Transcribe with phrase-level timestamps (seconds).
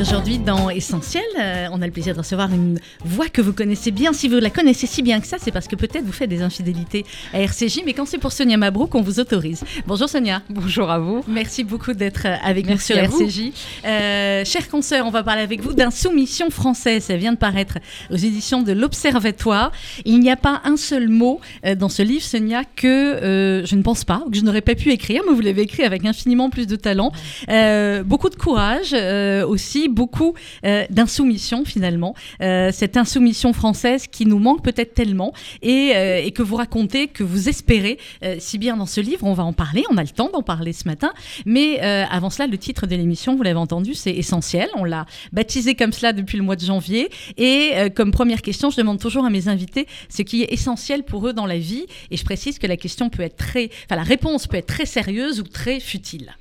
[0.00, 3.90] Aujourd'hui, dans Essentiel, euh, on a le plaisir de recevoir une voix que vous connaissez
[3.90, 4.12] bien.
[4.12, 6.40] Si vous la connaissez si bien que ça, c'est parce que peut-être vous faites des
[6.40, 7.04] infidélités
[7.34, 7.82] à RCJ.
[7.84, 9.64] Mais quand c'est pour Sonia Mabrouk, on vous autorise.
[9.88, 10.42] Bonjour Sonia.
[10.50, 11.24] Bonjour à vous.
[11.26, 13.50] Merci beaucoup d'être euh, avec nous sur RCJ.
[13.84, 17.02] Euh, chers consoeurs, on va parler avec vous d'Insoumission française.
[17.02, 17.78] Ça vient de paraître
[18.12, 19.72] aux éditions de l'Observatoire.
[20.04, 21.40] Il n'y a pas un seul mot
[21.76, 25.22] dans ce livre, Sonia, que je ne pense pas, que je n'aurais pas pu écrire,
[25.26, 27.10] mais vous l'avez écrit avec infiniment plus de talent.
[28.04, 28.94] beaucoup de courage
[29.48, 30.34] aussi beaucoup
[30.64, 36.42] euh, d'insoumission finalement, euh, cette insoumission française qui nous manque peut-être tellement et, euh, que
[36.42, 37.98] vous racontez, que vous espérez
[38.38, 39.24] si bien dans ce livre.
[39.24, 41.12] On va en parler, on a le temps d'en parler ce matin,
[41.46, 44.68] mais avant cela, le titre de l'émission, vous l'avez entendu, c'est essentiel.
[44.76, 48.76] On l'a baptisé comme cela depuis le mois de janvier et comme première question, je
[48.76, 52.16] demande toujours à mes invités ce qui est essentiel pour eux dans la vie et
[52.16, 55.44] je précise que la question peut être très, la réponse peut être très sérieuse ou
[55.44, 56.34] très futile.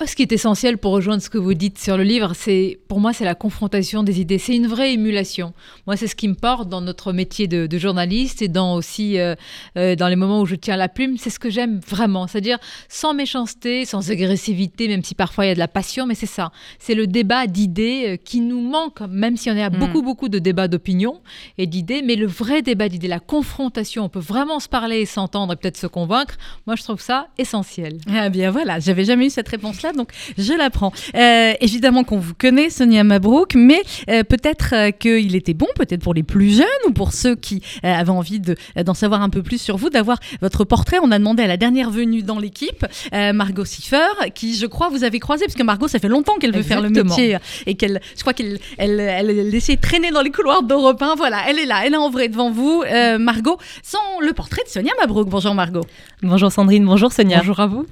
[0.00, 2.78] Oh, ce qui est essentiel pour rejoindre ce que vous dites sur le livre, c'est
[2.86, 4.38] pour moi c'est la confrontation des idées.
[4.38, 5.54] C'est une vraie émulation.
[5.88, 9.34] Moi, c'est ce qui me porte dans notre métier de, journaliste et dans aussi euh,
[9.76, 11.16] euh, dans les moments où je tiens la plume.
[11.18, 15.50] C'est ce que j'aime vraiment, c'est-à-dire sans méchanceté, sans agressivité, même si parfois il y
[15.50, 16.52] a de la passion, mais c'est ça.
[16.78, 19.78] C'est le débat d'idées euh, qui nous manque, même si on est à hmm.
[19.78, 21.20] beaucoup beaucoup de débats d'opinion
[21.58, 25.06] et d'idées, mais le vrai débat d'idées, la confrontation, on peut vraiment se parler et
[25.06, 26.36] s'entendre et peut-être se convaincre.
[26.68, 27.98] Moi, je trouve ça essentiel.
[28.14, 29.48] Ah bien voilà, j'avais jamais eu cette
[29.92, 30.92] donc je l'apprends.
[31.14, 36.02] Euh, évidemment qu'on vous connaît, Sonia Mabrouk, mais euh, peut-être euh, qu'il était bon, peut-être
[36.02, 39.60] pour les plus jeunes ou pour ceux qui avaient envie d'en savoir un peu plus
[39.60, 40.98] sur vous, d'avoir votre portrait.
[41.02, 45.04] On a demandé à la dernière venue dans l'équipe, Margot Siffer, qui je crois vous
[45.04, 47.36] avez croisé, parce que Margot, ça fait longtemps qu'elle veut faire le métier
[47.66, 51.14] et qu'elle, je crois qu'elle elle, elle, essaie de traîner dans les couloirs d'Europe 1.
[51.16, 52.84] Voilà, elle est là, elle est en vrai devant vous.
[53.18, 55.28] Margot, sans le portrait de Sonia Mabrouk.
[55.28, 55.84] Bonjour Margot.
[56.22, 57.38] Bonjour Sandrine, bonjour Sonia.
[57.38, 57.86] Bonjour à vous.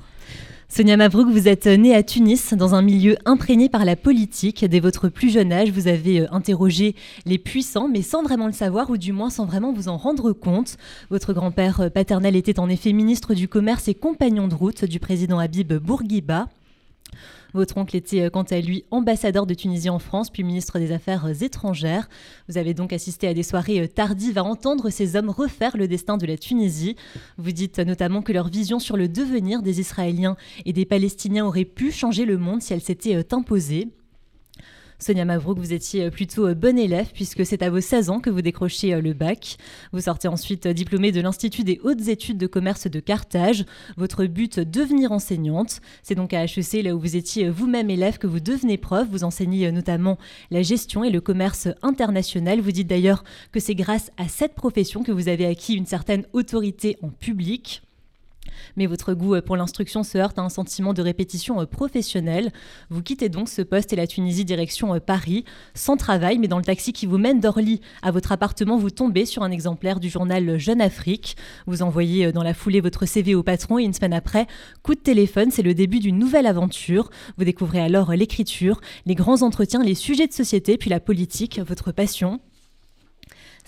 [0.68, 4.64] Sonia Mabrouk, vous êtes née à Tunis, dans un milieu imprégné par la politique.
[4.64, 8.52] Dès votre plus jeune âge, vous avez euh, interrogé les puissants, mais sans vraiment le
[8.52, 10.76] savoir, ou du moins sans vraiment vous en rendre compte.
[11.08, 14.98] Votre grand-père euh, paternel était en effet ministre du Commerce et compagnon de route du
[14.98, 16.48] président Habib Bourguiba.
[17.54, 20.92] Votre oncle était euh, quant à lui ambassadeur de Tunisie en France, puis ministre des
[20.92, 22.08] Affaires euh, étrangères.
[22.48, 25.88] Vous avez donc assisté à des soirées euh, tardives à entendre ces hommes refaire le
[25.88, 26.96] destin de la Tunisie.
[27.38, 31.64] Vous dites notamment que leur vision sur le devenir des Israéliens et des Palestiniens aurait
[31.64, 33.88] pu changer le monde si elle s'était imposée.
[34.98, 38.20] Sonia Mavrouk, vous étiez euh, plutôt euh, bonne élève puisque c'est à vos 16 ans
[38.20, 39.58] que vous décrochez euh, le bac.
[39.92, 43.66] Vous sortez ensuite diplômée de l'Institut des hautes études de commerce de Carthage.
[43.98, 45.80] Votre but, devenir enseignante.
[46.02, 49.06] C'est donc à HEC, là où vous étiez vous-même élève, que vous devenez prof.
[49.10, 50.16] Vous enseignez notamment
[50.50, 52.60] la gestion et le commerce international.
[52.60, 56.24] Vous dites d'ailleurs que c'est grâce à cette profession que vous avez acquis une certaine
[56.32, 57.82] autorité en public.
[58.76, 62.52] Mais votre goût euh, pour l'instruction se heurte à un sentiment de répétition euh, professionnelle.
[62.90, 65.44] Vous quittez donc ce poste et la Tunisie direction euh, Paris,
[65.74, 69.26] sans travail, mais dans le taxi qui vous mène d'Orly à votre appartement, vous tombez
[69.26, 71.36] sur un exemplaire du journal Jeune Afrique.
[71.66, 74.46] Vous envoyez dans la foulée votre CV au patron et une semaine après,
[74.82, 77.10] coup de téléphone, c'est le début d'une nouvelle aventure.
[77.38, 81.92] Vous découvrez alors l'écriture, les grands entretiens, les sujets de société, puis la politique, votre
[81.92, 82.40] passion.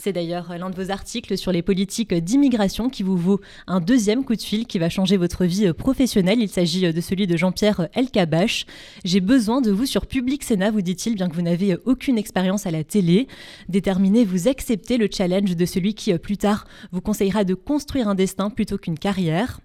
[0.00, 4.24] C'est d'ailleurs l'un de vos articles sur les politiques d'immigration qui vous vaut un deuxième
[4.24, 6.40] coup de fil qui va changer votre vie professionnelle.
[6.40, 8.64] Il s'agit de celui de Jean-Pierre Elkabach.
[9.04, 12.64] J'ai besoin de vous sur Public Sénat, vous dit-il, bien que vous n'avez aucune expérience
[12.64, 13.26] à la télé.
[13.68, 18.14] Déterminé, vous acceptez le challenge de celui qui, plus tard, vous conseillera de construire un
[18.14, 19.60] destin plutôt qu'une carrière.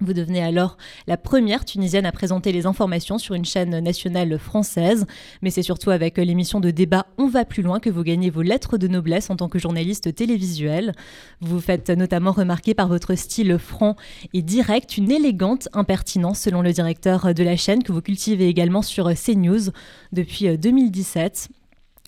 [0.00, 0.76] Vous devenez alors
[1.08, 5.06] la première Tunisienne à présenter les informations sur une chaîne nationale française,
[5.42, 8.42] mais c'est surtout avec l'émission de débat On va plus loin que vous gagnez vos
[8.42, 10.92] lettres de noblesse en tant que journaliste télévisuel.
[11.40, 13.96] Vous vous faites notamment remarquer par votre style franc
[14.32, 18.82] et direct, une élégante impertinence selon le directeur de la chaîne que vous cultivez également
[18.82, 19.70] sur CNews
[20.12, 21.48] depuis 2017.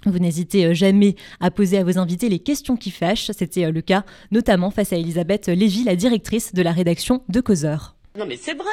[0.06, 3.30] Vous n'hésitez jamais à poser à vos invités les questions qui fâchent.
[3.36, 7.40] C'était euh, le cas notamment face à Elisabeth Lévy, la directrice de la rédaction de
[7.40, 7.96] Causeur.
[8.18, 8.66] Non mais c'est vrai,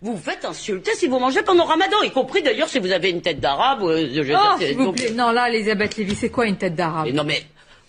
[0.00, 3.10] vous vous faites insulter si vous mangez pendant Ramadan, y compris d'ailleurs si vous avez
[3.10, 3.82] une tête d'arabe.
[3.82, 5.10] Euh, oh, s'il vous plaît.
[5.10, 7.08] Non là, Elisabeth Lévy, c'est quoi une tête d'arabe?
[7.08, 7.42] Non mais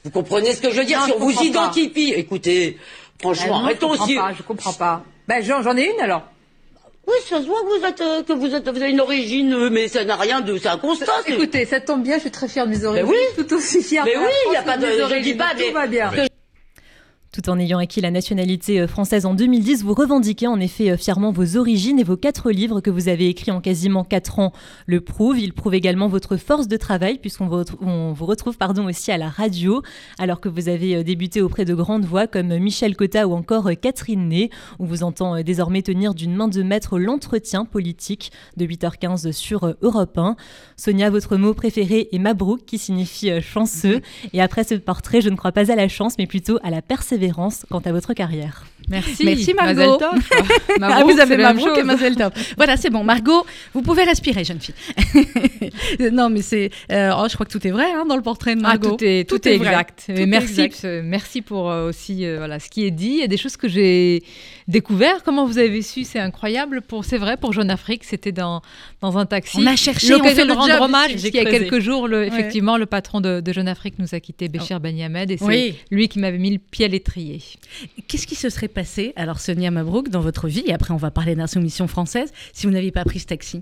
[0.04, 2.18] vous comprenez ce que je veux dire sur vous identifiez.
[2.18, 2.78] Écoutez,
[3.20, 4.16] franchement, arrêtons aussi.
[4.16, 5.04] Je comprends pas, je comprends pas.
[5.28, 6.24] Ben j'en ai une alors.
[7.08, 9.54] Oui, ça se voit que vous êtes, euh, que vous êtes, vous avez une origine,
[9.54, 11.06] euh, mais ça n'a rien de, c'est un constat.
[11.26, 13.08] Écoutez, ça tombe bien, je suis très fière de mes origines.
[13.08, 13.44] Mais oui.
[13.46, 14.04] Tout aussi fière.
[14.04, 15.68] Mais oui, il n'y a pas de, je dis pas, mais.
[15.68, 16.12] Tout va bien.
[17.38, 21.56] Tout en ayant acquis la nationalité française en 2010, vous revendiquez en effet fièrement vos
[21.56, 24.54] origines et vos quatre livres que vous avez écrits en quasiment quatre ans
[24.88, 25.38] le prouvent.
[25.38, 29.84] Ils prouvent également votre force de travail puisqu'on vous, retrouve pardon, aussi à la radio
[30.18, 34.30] alors que vous avez débuté auprès de grandes voix comme Michel Cotta ou encore Catherine
[34.30, 34.50] Ney.
[34.80, 40.18] On vous entend désormais tenir d'une main de maître l'entretien politique de 8h15 sur Europe
[40.18, 40.38] 1.
[40.76, 44.02] Sonia, votre mot préféré est Mabrouk qui signifie chanceux.
[44.34, 46.82] Et après ce portrait, je ne crois pas à la chance mais plutôt à la
[46.82, 47.27] persévérance
[47.70, 48.66] quant à votre carrière.
[48.90, 49.26] Merci.
[49.26, 50.00] Merci Margot.
[50.82, 52.34] ah, vous avez Mabrouk et Mazel Top.
[52.56, 53.04] Voilà, c'est bon.
[53.04, 54.76] Margot, vous pouvez respirer, jeune fille.
[56.12, 56.70] non, mais c'est.
[56.92, 58.92] Euh, oh, je crois que tout est vrai hein, dans le portrait de ah, Margot.
[58.92, 60.06] tout est, tout, est, exact.
[60.10, 60.70] merci,
[61.04, 63.10] merci pour euh, aussi euh, voilà, ce qui est dit.
[63.10, 64.24] Il y a des choses que j'ai
[64.68, 65.24] découvert.
[65.24, 66.82] Comment vous avez su C'est incroyable.
[66.82, 68.62] Pour, c'est vrai, pour Jeune Afrique, c'était dans,
[69.02, 69.58] dans un taxi.
[69.60, 71.12] On a cherché, on fait de rendre hommage.
[71.24, 74.50] Il y a quelques jours, le, effectivement, le patron de, Jeune Afrique nous a quitté,
[74.50, 74.80] Béchir oh.
[74.80, 77.42] Ben et c'est lui qui m'avait mis le pied à l'étrier.
[78.08, 81.12] Qu'est-ce qui se serait passé, alors Sonia Mabrouk, dans votre vie, et après on va
[81.12, 83.62] parler d'insoumission française, si vous n'aviez pas pris ce taxi?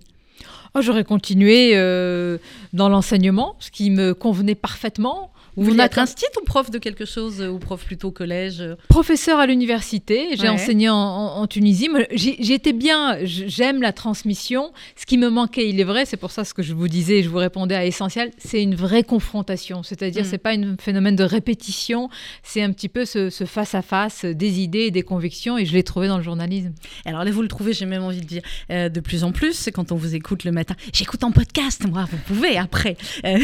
[0.73, 2.37] Oh, J'aurais continué euh,
[2.73, 5.31] dans l'enseignement, ce qui me convenait parfaitement.
[5.55, 9.45] Vous voulez être instit ou prof de quelque chose ou prof plutôt collège Professeur à
[9.45, 10.35] l'université.
[10.37, 11.89] J'ai enseigné en, Tunisie.
[12.11, 13.17] J'étais bien.
[13.23, 14.73] J'aime la transmission.
[14.95, 17.23] Ce qui me manquait, il est vrai, c'est pour ça ce que je vous disais,
[17.23, 19.83] je vous répondais à essentiel, c'est une vraie confrontation.
[19.83, 20.25] C'est-à-dire, mm.
[20.25, 22.09] c'est pas un phénomène de répétition.
[22.43, 25.57] C'est un petit peu ce, face à face des idées et des convictions.
[25.57, 26.73] Et je l'ai trouvé dans le journalisme.
[27.05, 28.41] Alors là, vous le trouvez, j'ai même envie de dire,
[28.71, 29.69] euh, de plus en plus.
[29.73, 31.87] Quand on vous écoute le matin, j'écoute en podcast.
[31.87, 33.37] Moi, vous pouvez après euh,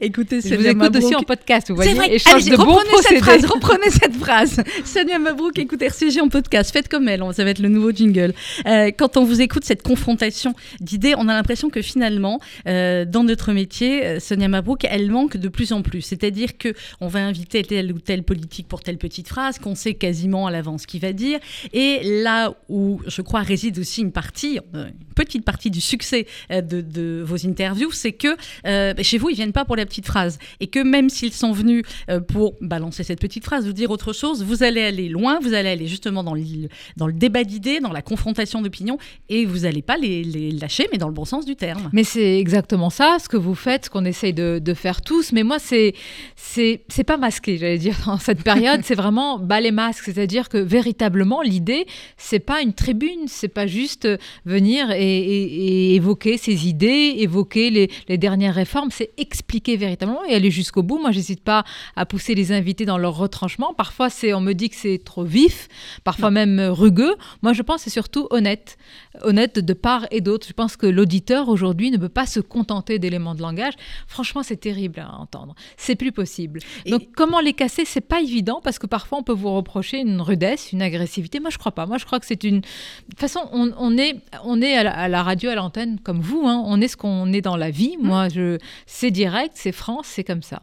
[0.00, 0.40] écouter.
[0.40, 1.94] Je vous écoute aussi en podcast vous voyez.
[1.94, 2.16] Vrai.
[2.26, 4.62] Allez, reprenez cette phrase, reprenez cette phrase.
[4.84, 8.32] Sonia Mabrouk, écoutez RCG en podcast, faites comme elle, ça va être le nouveau jingle.
[8.66, 13.24] Euh, quand on vous écoute cette confrontation d'idées, on a l'impression que finalement, euh, dans
[13.24, 16.02] notre métier, euh, Sonia Mabrouk, elle manque de plus en plus.
[16.02, 19.94] C'est-à-dire que on va inviter tel ou tel politique pour telle petite phrase, qu'on sait
[19.94, 21.40] quasiment à l'avance ce qu'il va dire.
[21.72, 27.22] Et là où, je crois, réside aussi une partie, une petite partie du succès de,
[27.24, 28.36] vos interviews, c'est que
[29.02, 30.38] chez vous, ils viennent pas pour la petite phrase.
[30.60, 34.12] Et que même s'ils sont venus euh, pour balancer cette petite phrase, vous dire autre
[34.12, 36.42] chose, vous allez aller loin, vous allez aller justement dans le,
[36.96, 38.98] dans le débat d'idées, dans la confrontation d'opinions,
[39.28, 41.90] et vous n'allez pas les, lâcher, mais dans le bon sens du terme.
[41.92, 45.32] Mais c'est exactement ça, ce que vous faites, ce qu'on essaye de, faire tous.
[45.32, 45.94] Mais moi, c'est
[46.36, 50.04] c'est pas masqué, j'allais dire, dans cette période, c'est vraiment bas les masques.
[50.04, 51.86] C'est-à-dire que véritablement, l'idée,
[52.16, 54.08] c'est pas une tribune, c'est pas juste
[54.44, 60.50] venir et, évoquer ses idées, évoquer les, les dernières réformes, c'est expliquer véritablement et aller
[60.50, 60.98] jusqu'au bout.
[60.98, 61.64] Moi, j'hésite pas
[61.96, 63.74] à pousser les invités dans leur retranchement.
[63.74, 65.68] Parfois, c'est, on me dit que c'est trop vif,
[66.04, 67.14] parfois même rugueux.
[67.42, 68.78] Moi, je pense que c'est surtout honnête,
[69.22, 70.46] honnête de part et d'autre.
[70.46, 73.74] Je pense que l'auditeur aujourd'hui ne peut pas se contenter d'éléments de langage.
[74.06, 75.54] Franchement, c'est terrible à entendre.
[75.76, 76.60] C'est plus possible.
[76.86, 80.20] Donc, comment les casser C'est pas évident parce que parfois on peut vous reprocher une
[80.20, 81.40] rudesse, une agressivité.
[81.40, 81.86] Moi, je crois pas.
[81.86, 82.60] Moi, je crois que c'est une.
[82.60, 82.66] De
[83.10, 86.46] toute façon, on, est, on est à la, radio, à l'antenne comme vous.
[86.46, 86.62] Hein.
[86.64, 87.98] On est ce qu'on est dans la vie.
[88.00, 88.56] Moi, je,
[88.86, 90.58] c'est direct, c'est franc, c'est comme ça.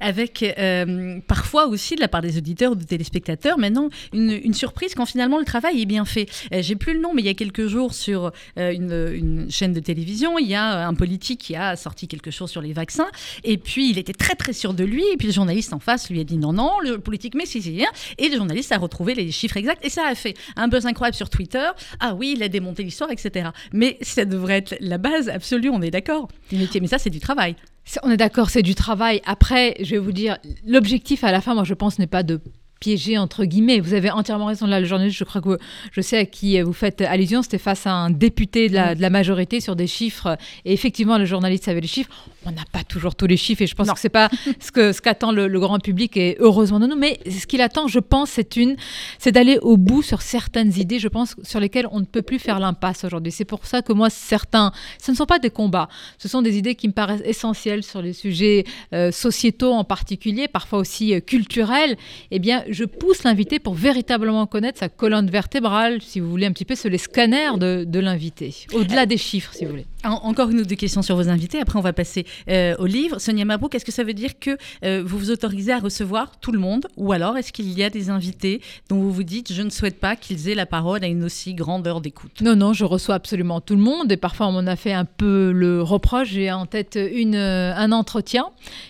[0.00, 4.96] Avec euh, parfois aussi de la part des auditeurs ou des téléspectateurs, maintenant une, surprise
[4.96, 6.28] quand finalement le travail est bien fait.
[6.52, 9.72] Euh, j'ai plus le nom, mais il y a quelques jours sur euh, une, chaîne
[9.72, 13.06] de télévision, il y a un politique qui a sorti quelque chose sur les vaccins,
[13.44, 16.10] et puis il était très très sûr de lui, et puis le journaliste en face
[16.10, 17.84] lui a dit non non, le politique mais si si,
[18.18, 21.16] et le journaliste a retrouvé les chiffres exacts, et ça a fait un buzz incroyable
[21.16, 21.68] sur Twitter.
[22.00, 23.50] Ah oui, il a démonté l'histoire, etc.
[23.72, 26.28] Mais ça devrait être la base absolue, on est d'accord.
[26.52, 27.54] Mais ça c'est du travail.
[28.02, 29.22] On est d'accord, c'est du travail.
[29.24, 30.36] Après, je vais vous dire,
[30.66, 32.40] l'objectif à la fin, moi je pense, n'est pas de
[32.80, 33.80] piégé entre guillemets.
[33.80, 34.66] Vous avez entièrement raison.
[34.66, 35.58] Là, le journaliste, je crois que
[35.92, 39.02] je sais à qui vous faites allusion, c'était face à un député de la, de
[39.02, 40.36] la, majorité sur des chiffres.
[40.64, 42.10] Et effectivement, le journaliste avait les chiffres.
[42.46, 44.30] On n'a pas toujours tous les chiffres et je pense que c'est pas
[44.60, 46.96] ce que ce qu'attend le, grand public et heureusement de nous.
[46.96, 48.76] Mais ce qu'il attend, je pense, c'est une,
[49.18, 50.98] c'est d'aller au bout sur certaines idées.
[50.98, 53.32] Je pense sur lesquelles on ne peut plus faire l'impasse aujourd'hui.
[53.32, 55.88] C'est pour ça que moi, certains, ce ne sont pas des combats.
[56.18, 60.48] Ce sont des idées qui me paraissent essentielles sur les sujets euh, sociétaux en particulier,
[60.48, 61.96] parfois aussi euh, culturels.
[62.30, 66.52] Eh bien, je pousse l'invité pour véritablement connaître sa colonne vertébrale, si vous voulez, un
[66.52, 69.86] petit peu sur les scanners de, l'invité, au-delà des chiffres, si vous voulez.
[70.04, 73.20] Encore une ou deux questions sur vos invités, après on va passer euh, au livre.
[73.20, 76.52] Sonia Mabrouk, est-ce que ça veut dire que euh, vous vous autorisez à recevoir tout
[76.52, 79.62] le monde Ou alors est-ce qu'il y a des invités dont vous vous dites je
[79.62, 82.40] ne souhaite pas qu'ils aient la parole à une aussi grande heure d'écoute?
[82.40, 85.04] Non, non, je reçois absolument tout le monde et parfois on m'en a fait un
[85.04, 86.28] peu le reproche.
[86.28, 88.46] J'ai en tête une, euh, un entretien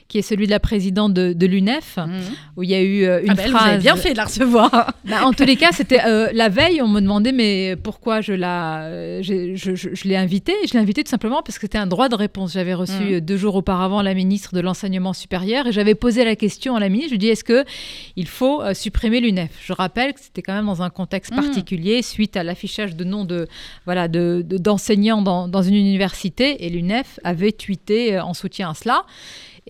[0.09, 2.11] qui est celui de la présidente de, l'UNEF, mmh.
[2.57, 4.95] où il y a eu une ah ben, phrase bien fait de la recevoir.
[5.09, 8.35] Bah, en tous les cas, c'était euh, la veille, on me demandait mais pourquoi je
[8.35, 10.55] la, je, je, l'ai invitée?
[10.67, 12.53] Je l'ai invitée tout simplement parce que c'était un droit de réponse.
[12.53, 13.21] J'avais reçu mmh.
[13.21, 16.89] deux jours auparavant la ministre de l'enseignement supérieur et j'avais posé la question à la
[16.89, 17.11] ministre.
[17.11, 17.65] Je lui dis est-ce que
[18.17, 19.51] il faut supprimer l'UNEF?
[19.63, 21.37] Je rappelle que c'était quand même dans un contexte mmh.
[21.37, 23.49] particulier suite à l'affichage de noms de
[23.85, 29.05] voilà d'enseignants dans, dans une université et l'UNEF avait tweeté en soutien à cela.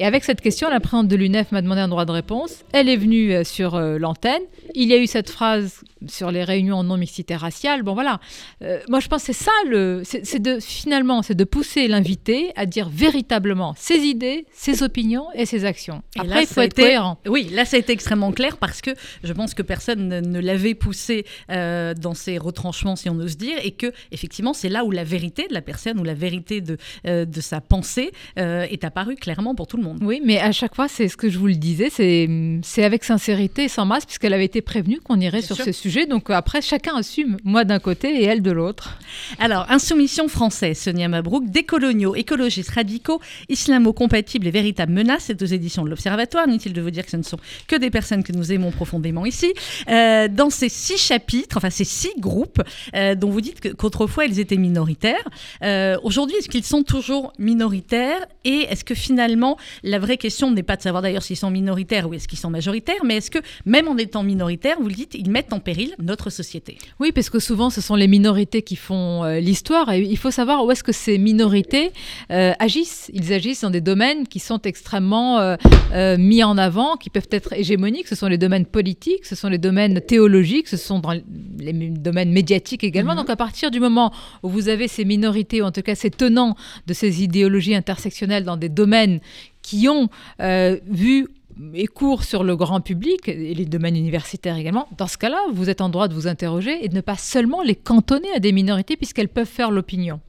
[0.01, 2.65] Et avec cette question, la présidente de l'UNEF m'a demandé un droit de réponse.
[2.73, 4.43] Elle est venue euh, sur euh, l'antenne.
[4.77, 7.83] Il y a eu cette phrase sur les réunions en non-mixité raciale.
[7.83, 8.21] Bon, voilà.
[8.63, 12.53] Euh, moi, je pense que c'est ça, le, c'est, de, finalement, c'est de pousser l'invité
[12.55, 16.05] à dire véritablement ses idées, ses opinions et ses actions.
[16.17, 17.19] Après, il faut être cohérent.
[17.27, 18.93] Oui, là, ça a été extrêmement clair parce que
[19.25, 23.73] je pense que personne ne, l'avait poussé dans ses retranchements, si on ose dire, et
[23.73, 27.41] que, effectivement, c'est là où la vérité de la personne, ou la vérité de, de
[27.41, 29.88] sa pensée est apparue clairement pour tout le monde.
[30.01, 33.65] Oui, mais à chaque fois, c'est ce que je vous le disais, c'est avec sincérité
[33.65, 36.07] et sans masse, puisqu'elle avait été prévenue qu'on irait sur ce sujet.
[36.07, 38.99] Donc après, chacun assume, moi d'un côté et elle de l'autre.
[39.39, 45.85] Alors, Insoumission française, Sonia Mabrouk, décoloniaux, écologistes radicaux, islamo-compatibles et véritables menaces, c'est aux éditions
[45.85, 46.47] de l'Observatoire.
[46.49, 49.27] Inutile de vous dire que ce ne sont que des personnes que nous aimons profondément
[49.27, 49.53] ici.
[49.89, 52.63] Euh, dans ces six chapitres, enfin ces six groupes,
[52.95, 55.29] euh, dont vous dites qu'autrefois ils étaient minoritaires,
[55.63, 58.27] euh, aujourd'hui, est-ce qu'ils sont toujours minoritaires?
[58.45, 62.09] Et est-ce que finalement la vraie question n'est pas de savoir d'ailleurs s'ils sont minoritaires
[62.09, 65.15] ou est-ce qu'ils sont majoritaires, mais est-ce que même en étant minoritaires, vous le dites,
[65.15, 66.79] ils mettent en péril notre société?
[67.01, 70.31] Oui, parce que souvent ce sont les minorités qui font euh, l'histoire et il faut
[70.31, 71.91] savoir où est-ce que ces minorités
[72.31, 73.11] euh, agissent.
[73.15, 77.53] Ils agissent dans des domaines qui sont extrêmement euh, mis en avant, qui peuvent être
[77.53, 78.09] hégémoniques.
[78.09, 82.33] Ce sont les domaines politiques, ce sont les domaines théologiques, ce sont dans les domaines
[82.33, 83.13] médiatiques également.
[83.13, 83.19] Mhm.
[83.19, 86.11] Donc à partir du moment où vous avez ces minorités, ou en tout cas ces
[86.11, 86.57] tenants
[86.87, 89.21] de ces idéologies intersectionnelles dans des domaines
[89.69, 90.09] qui ont
[90.41, 91.29] euh, vu
[91.75, 95.69] et cours sur le grand public et les domaines universitaires également, dans ce cas-là, vous
[95.69, 98.53] êtes en droit de vous interroger et de ne pas seulement les cantonner à des
[98.53, 100.21] minorités puisqu'elles peuvent faire l'opinion.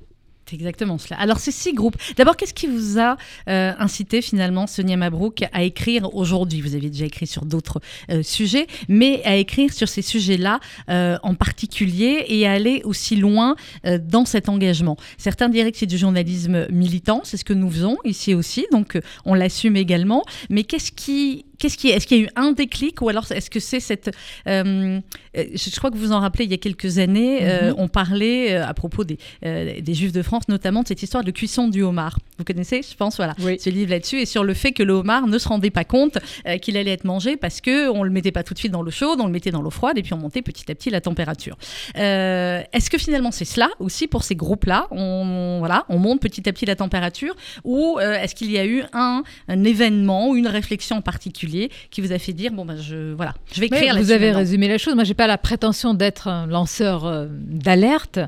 [0.49, 1.19] C'est exactement cela.
[1.19, 5.61] Alors, ces six groupes, d'abord, qu'est-ce qui vous a euh, incité finalement, Sonia Mabrouk, à
[5.61, 6.61] écrire aujourd'hui?
[6.61, 11.19] Vous avez déjà écrit sur d'autres euh, sujets, mais à écrire sur ces sujets-là euh,
[11.21, 14.97] en particulier et à aller aussi loin dans cet engagement.
[15.17, 18.99] Certains diraient que c'est du journalisme militant, c'est ce que nous faisons ici aussi, donc
[19.25, 20.23] on l'assume également.
[20.49, 23.49] Mais qu'est-ce qui Qu'est-ce qui, est-ce qu'il y a eu un déclic ou alors est-ce
[23.49, 24.09] que c'est cette,
[24.47, 24.99] euh,
[25.37, 27.75] euh, je crois que vous en rappelez il y a quelques années, euh, mhm.
[27.77, 31.67] on parlait à propos des, des Juifs de France notamment de cette histoire de cuisson
[31.67, 32.17] du homard.
[32.39, 35.27] Vous connaissez, je pense, voilà, ce livre là-dessus et sur le fait que le homard
[35.27, 36.17] ne se rendait pas compte
[36.61, 38.91] qu'il allait être mangé parce que on le mettait pas tout de suite dans l'eau
[38.91, 41.01] chaude, on le mettait dans l'eau froide et puis on montait petit à petit la
[41.01, 41.57] température.
[41.95, 44.87] est-ce que finalement c'est cela aussi pour ces groupes-là?
[44.91, 48.83] On voilà, on monte petit à petit la température ou est-ce qu'il y a eu
[48.93, 53.13] un, un événement ou une réflexion particulière qui vous a fait dire bon ben je
[53.13, 53.97] voilà je vais écrire.
[53.97, 54.95] vous avez résumé la chose.
[54.95, 58.19] Moi j'ai pas la prétention d'être un lanceur euh, d'alerte,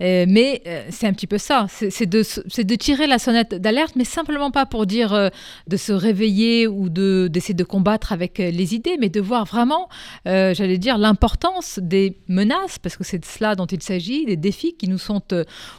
[0.00, 1.66] euh, mais euh, c'est un petit peu ça.
[1.68, 2.22] C'est de
[2.62, 5.30] de tirer la sonnette d'alerte, mais simplement pas pour dire
[5.66, 9.88] de se réveiller ou de d'essayer de combattre avec les idées, mais de voir vraiment,
[10.24, 14.74] j'allais dire l'importance des menaces parce que c'est de cela dont il s'agit, des défis
[14.76, 15.22] qui nous sont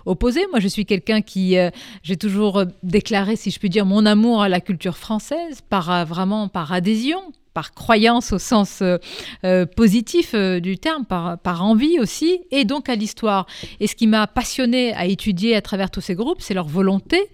[0.05, 0.45] opposés.
[0.51, 1.55] Moi je suis quelqu'un qui
[2.03, 6.47] j'ai toujours déclaré, si je puis dire, mon amour à la culture française par vraiment
[6.47, 7.21] par adhésion
[7.53, 8.97] par croyance au sens euh,
[9.43, 13.45] euh, positif euh, du terme, par, par, envie aussi, et donc à l'histoire.
[13.79, 17.29] Et ce qui m'a passionné à étudier à travers tous ces groupes, c'est leur volonté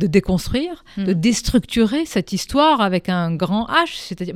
[0.00, 1.04] de déconstruire, hmm.
[1.04, 3.96] de déstructurer cette histoire avec un grand H.
[3.96, 4.34] C'est-à-dire,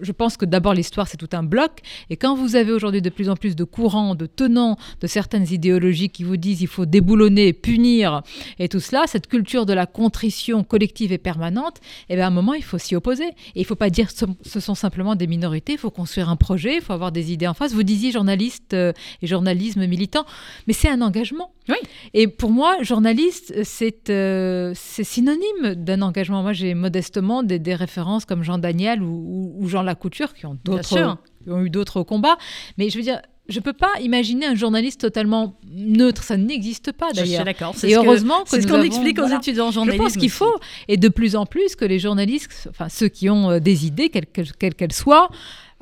[0.00, 3.10] je pense que d'abord l'histoire c'est tout un bloc, et quand vous avez aujourd'hui de
[3.10, 6.86] plus en plus de courants, de tenants de certaines idéologies qui vous disent il faut
[6.86, 8.22] déboulonner, punir
[8.58, 12.28] et tout cela, cette culture de la contrition collective et permanente, et eh bien à
[12.28, 13.26] un moment il faut s'y opposer.
[13.26, 16.36] Et il ne faut pas dire ce sont simplement des minorités, il faut construire un
[16.36, 17.72] projet, il faut avoir des idées en face.
[17.72, 20.24] Vous disiez journaliste euh, et journalisme militant,
[20.66, 21.50] mais c'est un engagement.
[21.68, 21.76] Oui.
[22.12, 26.42] Et pour moi, journaliste, c'est euh, c'est synonyme d'un engagement.
[26.42, 31.60] Moi, j'ai modestement des, références comme Jean Daniel ou, Jean Lacouture qui ont, d'autres, ont
[31.62, 32.36] eu d'autres combats.
[32.78, 37.12] Mais je veux dire, je peux pas imaginer un journaliste totalement neutre, ça n'existe pas
[37.12, 37.26] d'ailleurs.
[37.26, 37.74] Je suis d'accord.
[37.82, 40.02] Et heureusement que, c'est ce qu'on explique aux étudiants en journalisme.
[40.02, 43.28] Je pense qu'il faut, et de plus en plus que les journalistes, enfin ceux qui
[43.28, 45.28] ont euh, des idées, quelles qu'elles soient,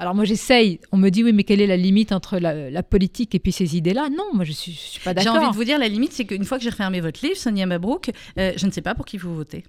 [0.03, 3.37] alors moi j'essaye, on me dit oui mais quelle est la limite entre la, politique
[3.37, 4.09] et puis ces idées-là?
[4.11, 5.35] Non, moi je ne suis, pas d'accord.
[5.35, 7.37] J'ai envie de vous dire la limite c'est qu'une fois que j'ai refermé votre livre,
[7.37, 9.63] Sonia Mabrouk, euh, je ne sais pas pour qui vous votez.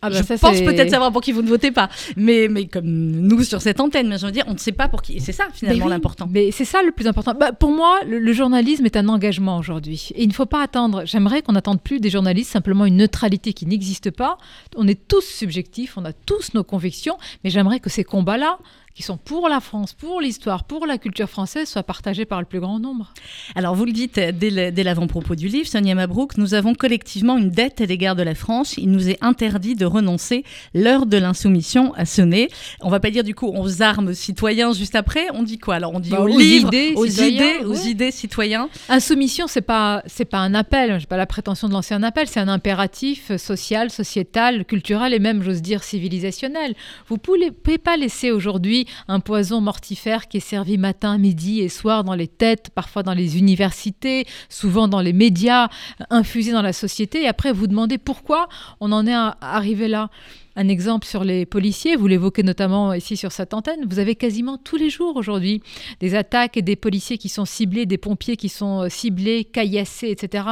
[0.00, 2.86] Ah bah je pense peut-être savoir pour qui vous ne votez pas, mais, mais comme
[2.86, 5.16] nous sur cette antenne, mais je veux dire, on ne sait pas pour qui.
[5.16, 6.28] Et c'est ça finalement l'important.
[6.30, 7.34] Mais c'est ça le plus important.
[7.34, 10.10] Bah, pour moi, le, journalisme est un engagement aujourd'hui.
[10.14, 13.52] Et il ne faut pas attendre, j'aimerais qu'on n'attende plus des journalistes simplement une neutralité
[13.52, 14.38] qui n'existe pas.
[14.76, 18.58] On est tous subjectifs, on a tous nos convictions, mais j'aimerais que ces combats-là,
[18.98, 22.46] qui sont pour la France, pour l'histoire, pour la culture française, soient partagées par le
[22.46, 23.14] plus grand nombre.
[23.54, 27.80] Alors, vous le dites dès l'avant-propos du livre, Sonia Mabrouk, nous avons collectivement une dette
[27.80, 28.76] à l'égard de la France.
[28.76, 30.42] Il nous est interdit de renoncer.
[30.74, 32.48] L'heure de l'insoumission a sonné.
[32.80, 35.28] On va pas dire du coup aux armes citoyens juste après.
[35.32, 38.68] On dit quoi Alors, on dit bah, aux, idées, aux idées, aux idées citoyens.
[38.88, 40.98] Insoumission, c'est pas c'est pas un appel.
[40.98, 42.26] J'ai pas la prétention de lancer un appel.
[42.26, 46.74] C'est un impératif social, sociétal, culturel et même, j'ose dire, civilisationnel.
[47.06, 51.68] Vous pouvez, pouvez pas laisser aujourd'hui un poison mortifère qui est servi matin, midi et
[51.68, 55.68] soir dans les têtes, parfois dans les universités, souvent dans les médias,
[56.10, 57.22] infusé dans la société.
[57.22, 58.48] Et après, vous demandez pourquoi
[58.80, 60.10] on en est arrivé là
[60.58, 64.58] un exemple sur les policiers, vous l'évoquez notamment ici sur cette antenne, vous avez quasiment
[64.58, 65.62] tous les jours aujourd'hui
[66.00, 70.10] des attaques et des policiers qui sont ciblés, des pompiers qui sont euh, ciblés, caillassés,
[70.10, 70.44] etc.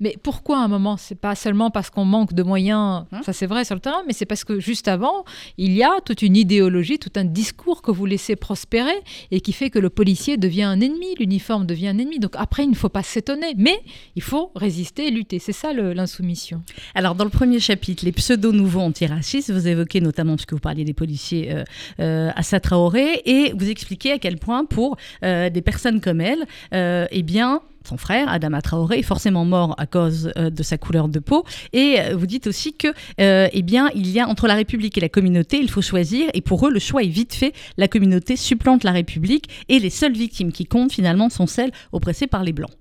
[0.00, 3.32] Mais pourquoi à un moment C'est pas seulement parce qu'on manque de moyens, hein ça
[3.32, 5.24] c'est vrai sur le terrain, mais c'est parce que juste avant,
[5.56, 8.96] il y a toute une idéologie, tout un discours que vous laissez prospérer
[9.30, 12.18] et qui fait que le policier devient un ennemi, l'uniforme devient un ennemi.
[12.18, 13.78] Donc après, il ne faut pas s'étonner, mais
[14.16, 15.38] il faut résister et lutter.
[15.38, 16.62] C'est ça l'insoumission.
[16.96, 20.94] Alors dans le premier chapitre, les pseudo-nouveaux antiracistes, vous évoquez notamment, puisque vous parliez des
[20.94, 21.64] policiers, euh,
[22.00, 26.46] euh, Assa Traoré, et vous expliquez à quel point pour euh, des personnes comme elle,
[26.72, 31.18] eh bien, son frère, Adama Traoré, est forcément mort à cause de sa couleur de
[31.18, 31.44] peau.
[31.74, 35.10] Et vous dites aussi que, eh bien, il y a entre la République et la
[35.10, 36.28] communauté, il faut choisir.
[36.32, 37.52] Et pour eux, le choix est vite fait.
[37.76, 42.26] La communauté supplante la République et les seules victimes qui comptent finalement sont celles oppressées
[42.26, 42.72] par les Blancs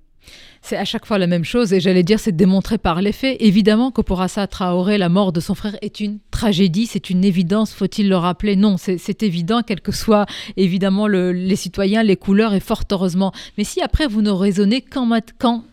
[0.63, 3.37] c'est à chaque fois la même chose et j'allais dire c'est démontré par les faits.
[3.39, 7.23] Évidemment que pour Assa Traoré, la mort de son frère est une tragédie, c'est une
[7.25, 8.55] évidence, faut-il le rappeler?
[8.55, 10.25] Non, c'est évident, quels que soient
[10.57, 13.33] évidemment les citoyens, les couleurs et fort heureusement.
[13.57, 15.65] Mais si après vous ne raisonnez qu'en quand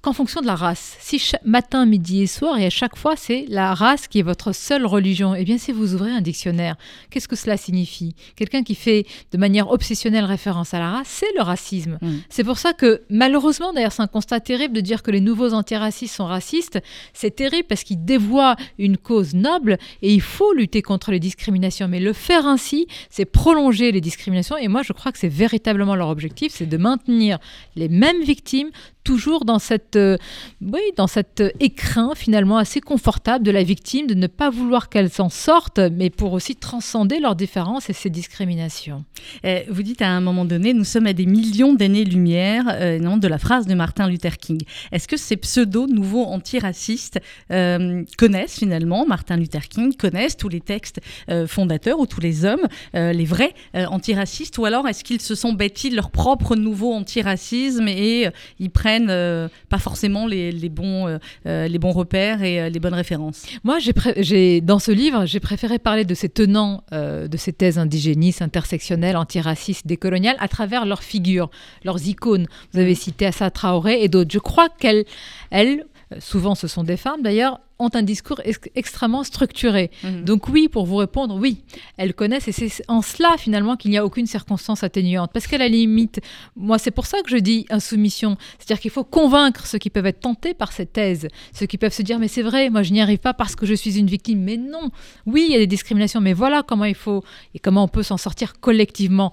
[0.00, 0.96] qu'en fonction de la race.
[1.00, 4.52] Si matin, midi et soir, et à chaque fois, c'est la race qui est votre
[4.52, 6.76] seule religion, eh bien, si vous ouvrez un dictionnaire,
[7.10, 8.14] qu'est-ce que cela signifie?
[8.36, 11.98] Quelqu'un qui fait de manière obsessionnelle référence à la race, c'est le racisme.
[12.00, 12.18] Mm.
[12.28, 15.52] C'est pour ça que, malheureusement, d'ailleurs, c'est un constat terrible de dire que les nouveaux
[15.52, 16.78] antiracistes sont racistes.
[17.12, 21.88] C'est terrible parce qu'ils dévoient une cause noble et il faut lutter contre les discriminations.
[21.88, 24.56] Mais le faire ainsi, c'est prolonger les discriminations.
[24.56, 27.38] Et moi, je crois que c'est véritablement leur objectif, c'est de maintenir
[27.74, 28.70] les mêmes victimes
[29.08, 30.16] toujours dans cette, euh,
[30.60, 35.10] oui, dans cet écrin finalement assez confortable de la victime, de ne pas vouloir qu'elle
[35.10, 39.04] s'en sorte, mais pour aussi transcender leurs différences et ces discriminations.
[39.44, 43.28] Eh, vous dites à un moment donné, nous sommes à des millions d'années-lumière euh, de
[43.28, 44.60] la phrase de Martin Luther King.
[44.92, 47.20] Est-ce que ces pseudo-nouveaux antiracistes
[47.50, 51.00] euh, connaissent finalement Martin Luther King, connaissent tous les textes
[51.46, 55.90] fondateurs ou tous les hommes, les vrais antiracistes, ou alors est-ce qu'ils se sont bâtis
[55.90, 61.78] leur propre nouveau antiracisme et ils prennent euh, pas forcément les, bons, euh, euh, les
[61.78, 63.44] bons repères et les bonnes références.
[63.62, 63.78] Moi,
[64.16, 69.16] j'ai dans ce livre, j'ai préféré parler de ces tenants de ces thèses indigénistes, intersectionnelles,
[69.16, 71.50] antiracistes, décoloniales, à travers leurs figures,
[71.84, 72.46] leurs icônes.
[72.72, 74.30] Vous avez cité Assa Traoré et d'autres.
[74.32, 75.04] Je crois qu'elles,
[75.50, 75.84] elles,
[76.18, 78.40] souvent ce sont des femmes d'ailleurs, ont un discours
[78.74, 79.90] extrêmement structuré.
[80.02, 80.24] Mhm.
[80.24, 81.62] Donc oui, pour vous répondre, oui,
[81.96, 85.30] elles connaissent et c'est en cela finalement qu'il n'y a aucune circonstance atténuante.
[85.32, 86.20] Parce qu'à la limite,
[86.56, 90.06] moi c'est pour ça que je dis insoumission, c'est-à-dire qu'il faut convaincre ceux qui peuvent
[90.06, 92.92] être tentés par cette thèse, ceux qui peuvent se dire mais c'est vrai, moi je
[92.92, 94.42] n'y arrive pas parce que je suis une victime.
[94.42, 94.90] Mais non,
[95.26, 97.22] oui, il y a des discriminations, mais voilà comment il faut
[97.54, 99.30] et comment on peut s'en sortir collectivement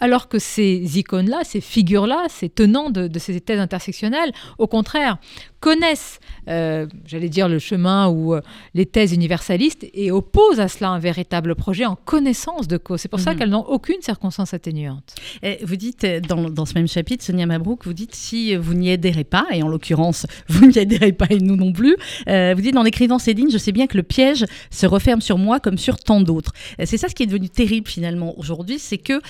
[0.00, 5.18] alors que ces icônes-là, ces figures-là, ces tenants de, de, ces thèses intersectionnelles, au contraire,
[5.60, 8.40] connaissent, euh, j'allais dire, le chemin ou euh,
[8.74, 13.00] les thèses universalistes et opposent à cela un véritable projet en connaissance de cause.
[13.00, 13.38] C'est pour ça mhm.
[13.38, 15.14] qu'elles n'ont aucune circonstance atténuante.
[15.42, 18.74] Et vous dites, euh, dans, dans, ce même chapitre, Sonia Mabrouk, vous dites, si vous
[18.74, 22.60] n'y adhérez pas, et en l'occurrence, vous n'y adhérez pas et nous non plus, vous
[22.60, 25.60] dites, en écrivant ces lignes, je sais bien que le piège se referme sur moi
[25.60, 26.52] comme sur tant d'autres.
[26.84, 29.20] C'est ça ce qui est devenu terrible finalement aujourd'hui, c'est que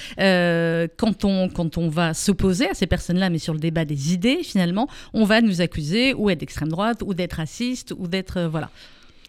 [0.97, 4.41] quand, on, quand on va s'opposer à ces personnes-là, mais sur le débat des idées,
[4.43, 8.37] finalement, on va nous accuser ou être d'extrême droite, ou d'être raciste, ou d'être...
[8.39, 8.71] Euh, voilà.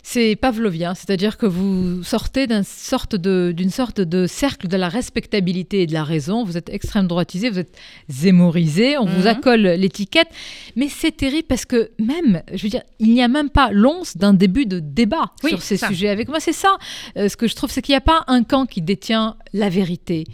[0.02, 5.82] C'est pavlovien, c'est-à-dire que vous sortez d'une sorte, de, sorte de cercle de la respectabilité
[5.82, 6.44] et de la raison.
[6.44, 9.28] Vous êtes extrême droitisé, vous êtes zémorisé, on vous mhm.
[9.28, 10.30] accole l'étiquette.
[10.76, 14.16] Mais c'est terrible parce que même, je veux dire, il n'y a même pas l'once
[14.16, 16.40] d'un début de débat sur ces sujets avec moi.
[16.40, 16.78] C'est ça.
[17.18, 19.70] Euh, ce que je trouve, c'est qu'il n'y a pas un camp qui détient la
[19.70, 20.26] vérité.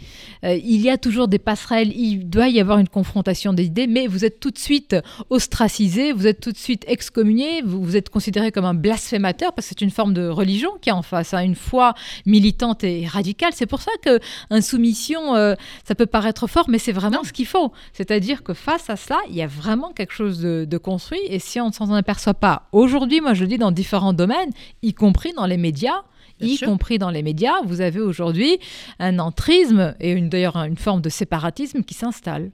[0.44, 4.06] Euh, il y a toujours des passerelles, il doit y avoir une confrontation d'idées, mais
[4.06, 4.96] vous êtes tout de suite
[5.28, 9.65] ostracisé, vous êtes tout de suite excommunié, vous, vous êtes considéré comme un blasphémateur parce
[9.66, 13.52] c'est une forme de religion qui est en face, hein, une foi militante et radicale.
[13.52, 17.46] C'est pour ça que insoumission, euh, ça peut paraître fort, mais c'est vraiment ce qu'il
[17.46, 17.72] faut.
[17.92, 21.38] C'est-à-dire que face à cela, il y a vraiment quelque chose de, de construit, et
[21.38, 24.50] si on ne s'en aperçoit pas aujourd'hui, moi je le dis dans différents domaines,
[24.82, 26.02] y compris dans les médias,
[26.40, 28.58] y compris dans les médias, vous avez aujourd'hui
[28.98, 32.50] un entrisme et d'ailleurs une forme de séparatisme qui s'installe.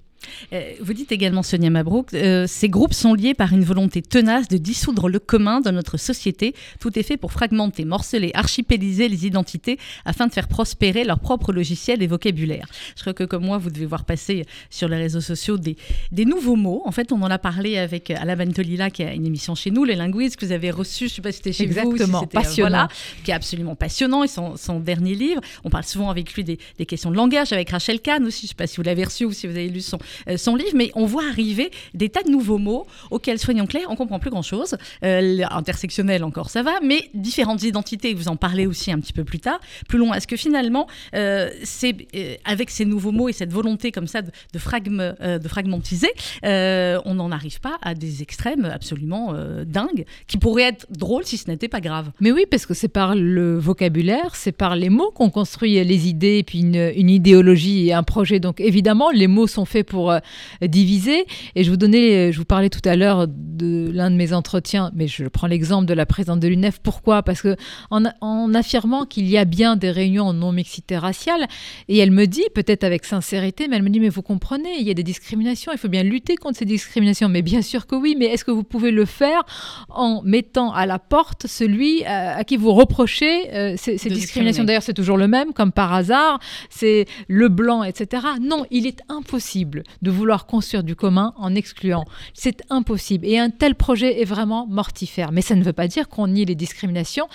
[0.52, 4.48] Euh, vous dites également, Sonia Mabrouk, euh, ces groupes sont liés par une volonté tenace
[4.48, 6.54] de dissoudre le commun dans notre société.
[6.80, 11.52] Tout est fait pour fragmenter, morceler, archipéliser les identités afin de faire prospérer leur propre
[11.52, 12.66] logiciel et vocabulaire.
[12.96, 15.76] Je crois que comme moi, vous devez voir passer sur les réseaux sociaux des,
[16.10, 16.82] des nouveaux mots.
[16.84, 19.84] En fait, on en a parlé avec Alain Bentolila, qui a une émission chez nous,
[19.84, 21.78] les linguistes que vous avez reçus, je ne sais pas si c'était chez vous.
[21.78, 22.70] Exactement, passionnant.
[22.70, 22.88] Voilà,
[23.24, 24.24] qui est absolument passionnant.
[24.24, 27.52] Et son, son, dernier livre, on parle souvent avec lui des, des questions de langage,
[27.52, 29.56] avec Rachel Kahn aussi, je ne sais pas si vous l'avez reçu ou si vous
[29.56, 29.98] avez lu son,
[30.36, 33.96] son livre, mais on voit arriver des tas de nouveaux mots auxquels, soyons clairs, on
[33.96, 34.76] comprend plus grand-chose.
[35.04, 39.24] Euh, intersectionnel encore, ça va, mais différentes identités, vous en parlez aussi un petit peu
[39.24, 40.14] plus tard, plus loin.
[40.14, 42.06] Est-ce que finalement, euh, c'est
[42.44, 46.10] avec ces nouveaux mots et cette volonté comme ça de, de, de fragmentiser,
[46.42, 51.50] on n'en arrive pas à des extrêmes absolument dingues qui pourraient être drôles si ce
[51.50, 55.10] n'était pas grave Mais oui, parce que c'est par le vocabulaire, c'est par les mots
[55.10, 58.40] qu'on construit les idées, et puis une idéologie et un projet.
[58.40, 60.18] Donc évidemment, les mots sont faits pour euh,
[60.62, 61.24] diviser.
[61.54, 64.90] Et je vous donnais, je vous parlais tout à l'heure de l'un de mes entretiens,
[64.94, 66.78] mais je prends l'exemple de la présidente de l'UNEF.
[66.82, 67.22] Pourquoi?
[67.22, 67.56] Parce que
[67.90, 71.46] en, en affirmant qu'il y a bien des réunions en non-mixité raciale,
[71.88, 74.86] et elle me dit, peut-être avec sincérité, mais elle me dit, mais vous comprenez, il
[74.86, 77.28] y a des discriminations, il faut bien lutter contre ces discriminations.
[77.28, 79.42] Mais bien sûr que oui, mais est-ce que vous pouvez le faire
[79.88, 84.64] en mettant à la porte celui à, à qui vous reprochez euh, ces, ces discriminations?
[84.64, 86.38] D'ailleurs, c'est toujours le même, comme par hasard,
[86.70, 88.26] c'est le blanc, etc.
[88.40, 92.04] Non, il est impossible de vouloir construire du commun en excluant.
[92.34, 93.26] C'est impossible.
[93.26, 95.32] Et un tel projet est vraiment mortifère.
[95.32, 97.28] Mais ça ne veut pas dire qu'on nie les discriminations.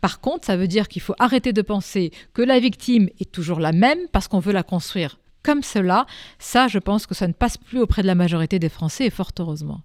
[0.00, 3.60] Par contre, ça veut dire qu'il faut arrêter de penser que la victime est toujours
[3.60, 6.06] la même parce qu'on veut la construire comme cela,
[6.38, 9.10] ça, je pense que ça ne passe plus auprès de la majorité des Français, et
[9.10, 9.80] fort heureusement.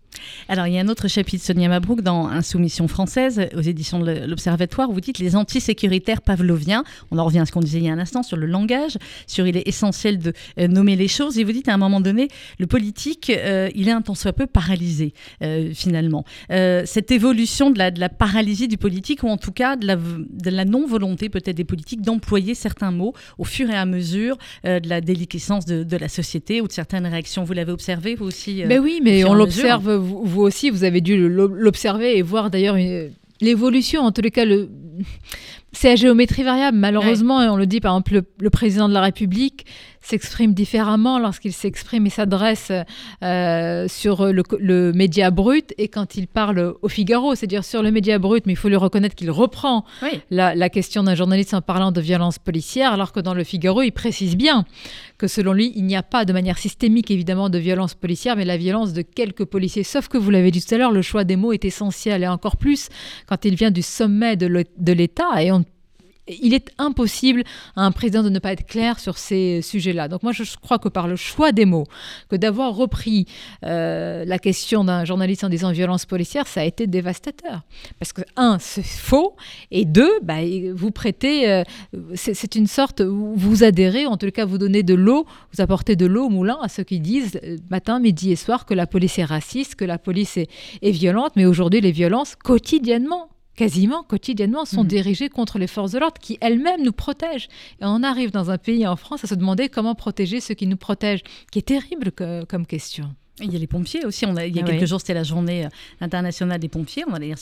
[0.48, 4.26] Alors, il y a un autre chapitre, Sonia Mabrouk, dans Insoumission française, aux éditions de
[4.26, 6.84] l'Observatoire, où vous dites les antisécuritaires pavloviens.
[7.12, 8.98] On en revient à ce qu'on disait il y a un instant sur le langage,
[9.28, 11.38] sur il est essentiel de euh, nommer les choses.
[11.38, 14.34] Et vous dites à un moment donné, le politique, euh, il est un tant soit
[14.34, 16.24] peu paralysé, euh, finalement.
[16.50, 20.65] Cette évolution de la, paralysie du politique, ou en tout cas de la, de la
[20.65, 25.46] non-volonté peut-être des politiques d'employer certains mots au fur et à mesure de la déliquescence
[25.49, 27.43] de, de, la société ou de certaines réactions.
[27.43, 31.01] Vous l'avez observé, vous aussi Mais oui, mais on l'observe, vous, vous, aussi, vous avez
[31.01, 32.77] dû l'observer et voir d'ailleurs
[33.41, 34.69] l'évolution, en tous les cas, le...
[35.71, 37.45] c'est à géométrie variable, malheureusement, ouais.
[37.45, 39.65] et on le dit par exemple, le, le président de la République
[40.08, 42.72] s'exprime différemment lorsqu'il s'exprime et s'adresse
[43.24, 47.91] euh, sur le, le, média brut et quand il parle au Figaro, c'est-à-dire sur le
[47.91, 50.22] média brut, mais il faut lui reconnaître qu'il reprend oui.
[50.32, 53.82] la, la, question d'un journaliste en parlant de violence policière, alors que dans le Figaro,
[53.82, 54.65] il précise bien
[55.17, 58.46] que selon lui, il n'y a pas de manière systémique évidemment de violence policière, mais
[58.46, 59.84] la violence de quelques policiers.
[59.84, 62.28] Sauf que vous l'avez dit tout à l'heure, le choix des mots est essentiel et
[62.28, 62.88] encore plus
[63.28, 65.65] quand il vient du sommet de l'État et on
[66.28, 67.44] il est impossible
[67.76, 70.08] à un président de ne pas être clair sur ces sujets-là.
[70.08, 71.86] Donc moi, je crois que par le choix des mots,
[72.30, 73.26] que d'avoir repris
[73.63, 77.62] euh, la question d'un journaliste en disant violence policière, ça a été dévastateur.
[78.00, 79.36] Parce que, un, c'est faux,
[79.72, 80.38] et deux, bah,
[80.74, 81.63] vous prêtez, euh,
[82.16, 86.06] c'est une sorte, vous adhérez, en tout cas, vous donnez de l'eau, vous apportez de
[86.06, 89.20] l'eau au moulin à ceux qui disent euh, matin, midi et soir que la police
[89.20, 90.50] est raciste, que la police est,
[90.82, 94.88] est violente, mais aujourd'hui, les violences quotidiennement quasiment quotidiennement sont mmh.
[94.88, 97.50] dirigées contre les forces de l'ordre qui elles-mêmes nous protègent.
[97.82, 100.67] Et on arrive dans un pays en France à se demander comment protéger ceux qui
[100.67, 103.13] nous protègent, qui est terrible que, comme question.
[103.39, 104.26] Il y a les pompiers aussi.
[104.26, 105.69] On a, il y a ah quelques jours, c'était la journée euh,
[106.02, 107.04] internationale des pompiers.
[107.08, 107.36] On a les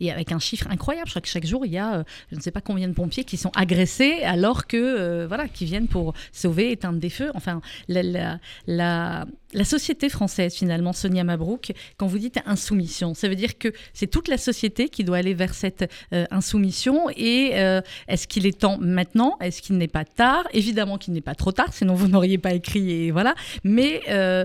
[0.00, 1.08] et avec un chiffre incroyable.
[1.08, 2.92] Je crois que chaque jour, il y a, euh, je ne sais pas combien de
[2.92, 7.30] pompiers qui sont agressés alors que, euh, voilà, qui viennent pour sauver, éteindre des feux.
[7.34, 13.28] Enfin, la, la, la, la société française, finalement, Sonia Mabrouk, quand vous dites insoumission, ça
[13.28, 17.08] veut dire que c'est toute la société qui doit aller vers cette euh, insoumission.
[17.16, 19.36] Et euh, est-ce qu'il est temps maintenant?
[19.40, 20.46] Est-ce qu'il n'est pas tard?
[20.52, 22.90] Évidemment qu'il n'est pas trop tard, sinon vous n'auriez pas écrit.
[22.90, 23.34] Et voilà.
[23.64, 24.44] Mais euh,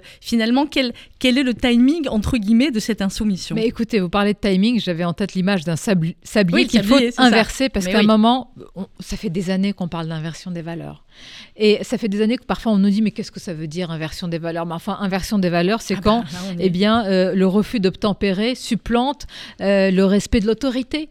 [0.65, 4.39] quel, quel est le timing, entre guillemets, de cette insoumission Mais écoutez, vous parlez de
[4.39, 7.69] timing, j'avais en tête l'image d'un sablier, sablier oui, qu'il faut inverser, ça.
[7.69, 8.03] parce qu'à oui.
[8.03, 11.03] un moment, on, ça fait des années qu'on parle d'inversion des valeurs.
[11.55, 13.67] Et ça fait des années que parfois on nous dit mais qu'est-ce que ça veut
[13.67, 14.65] dire inversion des valeurs?
[14.65, 16.65] Mais enfin, inversion des valeurs, c'est ah quand bah, là, est...
[16.65, 19.27] eh bien, euh, le refus d'obtempérer supplante
[19.61, 21.09] euh, le respect de l'autorité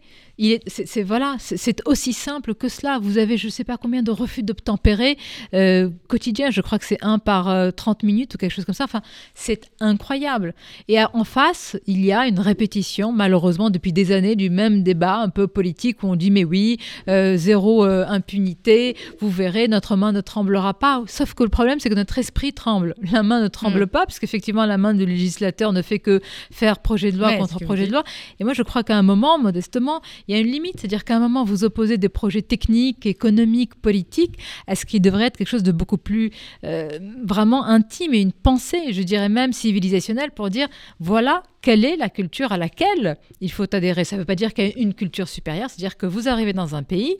[0.67, 2.97] c'est voilà, c'est aussi simple que cela.
[2.99, 5.17] Vous avez je ne sais pas combien de refus d'obtempérer
[5.53, 6.49] euh, quotidiens.
[6.49, 8.85] Je crois que c'est un par euh, 30 minutes ou quelque chose comme ça.
[8.85, 9.01] Enfin,
[9.35, 10.55] c'est incroyable.
[10.87, 14.81] Et à, en face, il y a une répétition, malheureusement, depuis des années, du même
[14.81, 16.77] débat un peu politique où on dit mais oui,
[17.09, 21.03] euh, zéro impunité, vous verrez, notre main ne tremblera pas.
[21.07, 22.95] Sauf que le problème, c'est que notre esprit tremble.
[23.11, 23.87] La main ne tremble mmh.
[23.87, 27.37] pas, parce qu'effectivement, la main du législateur ne fait que faire projet de loi ouais,
[27.37, 28.03] contre projet de loi.
[28.39, 31.15] Et moi, je crois qu'à un moment, modestement, il y a une limite, c'est-à-dire qu'à
[31.15, 35.47] un moment, vous opposez des projets techniques, économiques, politiques à ce qui devrait être quelque
[35.47, 36.31] chose de beaucoup plus
[36.63, 40.67] euh, vraiment intime et une pensée, je dirais même civilisationnelle, pour dire
[40.99, 44.03] voilà quelle est la culture à laquelle il faut adhérer.
[44.03, 46.53] Ça ne veut pas dire qu'il y a une culture supérieure, c'est-à-dire que vous arrivez
[46.53, 47.17] dans un pays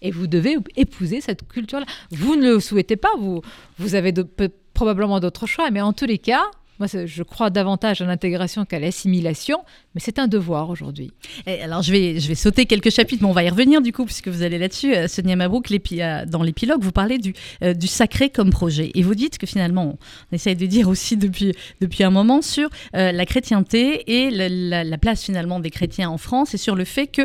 [0.00, 1.86] et vous devez épouser cette culture-là.
[2.10, 3.40] Vous ne le souhaitez pas, vous,
[3.78, 4.12] vous avez
[4.74, 6.44] probablement d'autres choix, mais en tous les cas,
[6.78, 9.58] moi, je crois davantage à l'intégration qu'à l'assimilation,
[9.94, 11.12] mais c'est un devoir aujourd'hui.
[11.46, 14.04] Alors, je vais, je vais sauter quelques chapitres, mais on va y revenir du coup,
[14.04, 14.94] puisque vous allez là-dessus.
[14.94, 18.90] Euh, Sonia Mabrouk, euh, dans l'épilogue, vous parlez du, euh, du sacré comme projet.
[18.94, 19.98] Et vous dites que finalement,
[20.30, 25.24] on essaye de dire aussi depuis, depuis un moment sur la chrétienté et la, place
[25.24, 27.22] finalement des chrétiens en France et sur le fait que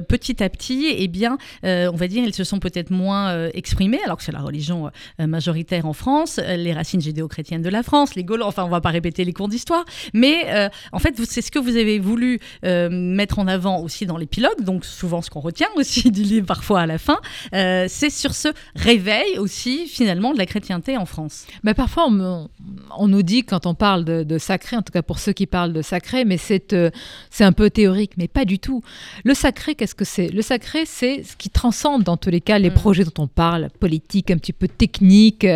[0.00, 4.16] petit à petit, eh bien, on va dire, ils se sont peut-être moins exprimés, alors
[4.16, 8.46] que c'est la religion majoritaire en France, les racines judéo-chrétiennes de la France, les Gaulois,
[8.46, 11.76] enfin, on va pas répéter les cours d'histoire, mais en fait, c'est ce que vous
[11.76, 16.10] avez voulu euh, mettre en avant aussi dans l'épilogue, donc souvent ce qu'on retient aussi
[16.10, 17.18] du livre parfois à la fin,
[17.54, 21.46] euh, c'est sur ce réveil aussi finalement de la chrétienté en France.
[21.62, 25.32] Mais parfois on, nous dit quand on parle de, sacré, en tout cas pour ceux
[25.32, 26.90] qui parlent de sacré, mais c'est euh,
[27.30, 28.82] c'est un peu théorique, mais pas du tout.
[29.24, 30.28] Le sacré, qu'est-ce que c'est?
[30.28, 32.74] Le sacré, c'est ce qui transcende dans tous les cas les mm.
[32.74, 35.46] projets dont on parle, politique, un petit peu technique,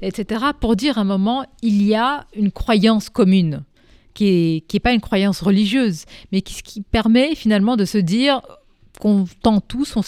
[0.00, 0.44] etc.
[0.60, 3.62] Pour dire à un moment, il y a une croyance commune
[4.14, 8.42] qui n'est pas une croyance religieuse, mais qui, qui permet finalement de se dire
[9.00, 10.02] qu'on tend tous, on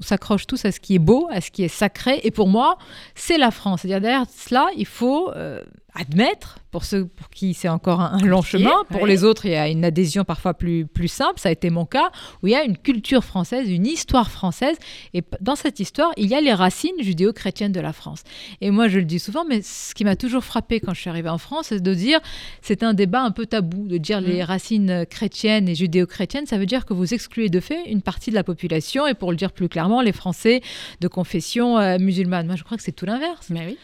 [0.00, 2.20] s'accroche tous à ce qui est beau, à ce qui est sacré.
[2.24, 2.78] Et pour moi,
[3.14, 3.82] c'est la France.
[3.82, 5.62] C'est-à-dire derrière cela, il faut euh,
[5.94, 9.56] admettre, pour ceux pour qui c'est encore un, long chemin, pour les autres, il y
[9.56, 12.10] a une adhésion parfois plus, plus simple, ça a été mon cas,
[12.42, 14.76] où il y a une culture française, une histoire française,
[15.14, 18.22] et dans cette histoire, il y a les racines judéo-chrétiennes de la France.
[18.60, 21.10] Et moi, je le dis souvent, mais ce qui m'a toujours frappé quand je suis
[21.10, 22.18] arrivée en France, c'est de dire,
[22.60, 24.46] c'est un débat un peu tabou, de dire les mm.
[24.46, 28.34] racines chrétiennes et judéo-chrétiennes, ça veut dire que vous excluez de fait une partie de
[28.34, 30.60] la population, et pour le dire plus clairement, les Français
[31.00, 32.46] de confession euh, musulmane.
[32.46, 33.48] Moi, je crois que c'est tout l'inverse.
[33.50, 33.78] Mais oui.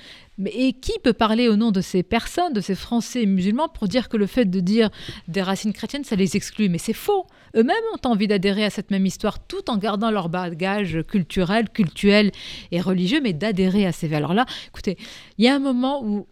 [0.53, 4.09] Et qui peut parler au nom de ces personnes, de ces Français musulmans, pour dire
[4.09, 4.89] que le fait de dire
[5.29, 6.71] des racines chrétiennes, ça les exclut?
[6.71, 7.27] Mais c'est faux.
[7.55, 12.31] Eux-mêmes ont envie d'adhérer à cette même histoire, tout en gardant leur bagage culturel, cultuel
[12.71, 14.47] et religieux, mais d'adhérer à ces valeurs-là.
[14.69, 14.97] Écoutez,
[15.37, 16.27] il y a un moment où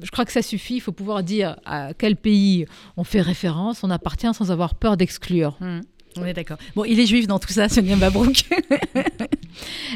[0.00, 0.76] je crois que ça suffit.
[0.76, 4.96] Il faut pouvoir dire à quel pays on fait référence, on appartient sans avoir peur
[4.96, 5.56] d'exclure.
[5.60, 5.80] Mmh.
[6.16, 6.58] On est d'accord.
[6.74, 8.44] Bon, il est juif dans tout ça, Sonia Mabrouk.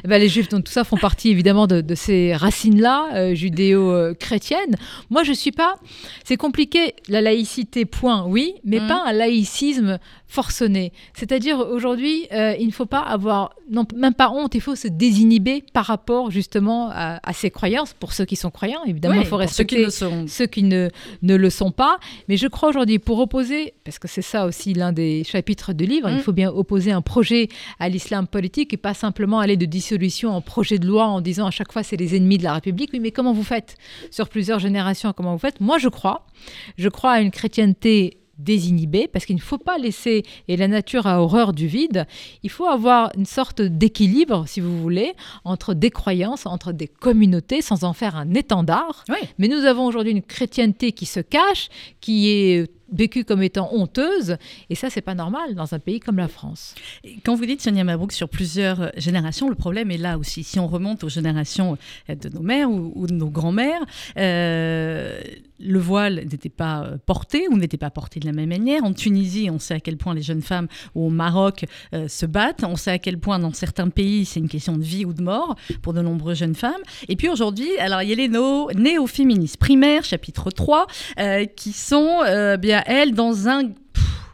[0.05, 4.77] Ben, les juifs dans tout ça font partie évidemment de, ces racines-là, euh, judéo-chrétiennes.
[5.11, 5.77] Moi, je suis pas.
[6.25, 8.87] C'est compliqué, la laïcité, point, oui, mais mmh.
[8.87, 9.99] pas un laïcisme
[10.29, 10.93] forcené.
[11.15, 14.89] C'est-à-dire aujourd'hui, euh, il ne faut pas avoir, non, même pas honte, il faut se
[14.89, 19.37] désinhiber par rapport justement à, ses croyances, pour ceux qui sont croyants, évidemment, il faut
[19.37, 20.89] respecter ceux qui, ceux qui ne,
[21.23, 21.99] ne, le sont pas.
[22.29, 25.87] Mais je crois aujourd'hui, pour opposer, parce que c'est ça aussi l'un des chapitres du
[25.87, 26.21] livre, il mm.
[26.21, 30.41] faut bien opposer un projet à l'islam politique et pas simplement aller de dissolution en
[30.41, 32.91] projet de loi en disant à chaque fois c'est les ennemis de la République.
[32.93, 33.77] Oui, mais comment vous faites?
[34.11, 35.61] Sur plusieurs générations, comment vous faites?
[35.61, 36.27] Moi, je crois.
[36.79, 41.07] Je crois à une chrétienté désinhibé, parce qu'il ne faut pas laisser, et la nature
[41.07, 42.07] a horreur du vide,
[42.43, 47.63] il faut avoir une sorte d'équilibre, si vous voulez, entre des croyances, entre des communautés,
[47.63, 49.05] sans en faire un étendard.
[49.39, 51.69] Mais nous avons aujourd'hui une chrétienté qui se cache,
[52.01, 54.37] qui est vécue comme étant honteuse.
[54.71, 56.75] Et ça, c'est pas normal dans un pays comme la France.
[57.25, 60.45] Quand vous dites, Sonia Mabrouk, sur plusieurs générations, le problème est là aussi.
[60.45, 61.77] Si on remonte aux générations
[62.09, 63.85] de nos mères ou, de nos grands-mères,
[64.17, 65.21] euh,
[65.59, 68.85] le voile n'était pas euh, porté ou n'était pas porté de la même manière.
[68.85, 72.27] En Tunisie, on sait à quel point les jeunes femmes ou au Maroc euh, se
[72.27, 72.63] battent.
[72.65, 75.23] On sait à quel point dans certains pays, c'est une question de vie ou de
[75.23, 76.83] mort pour de nombreuses jeunes femmes.
[77.09, 80.87] Et puis aujourd'hui, alors il y a les néo-féministes primaires, chapitre 3,
[81.57, 82.21] qui sont
[82.59, 83.71] bien elle dans un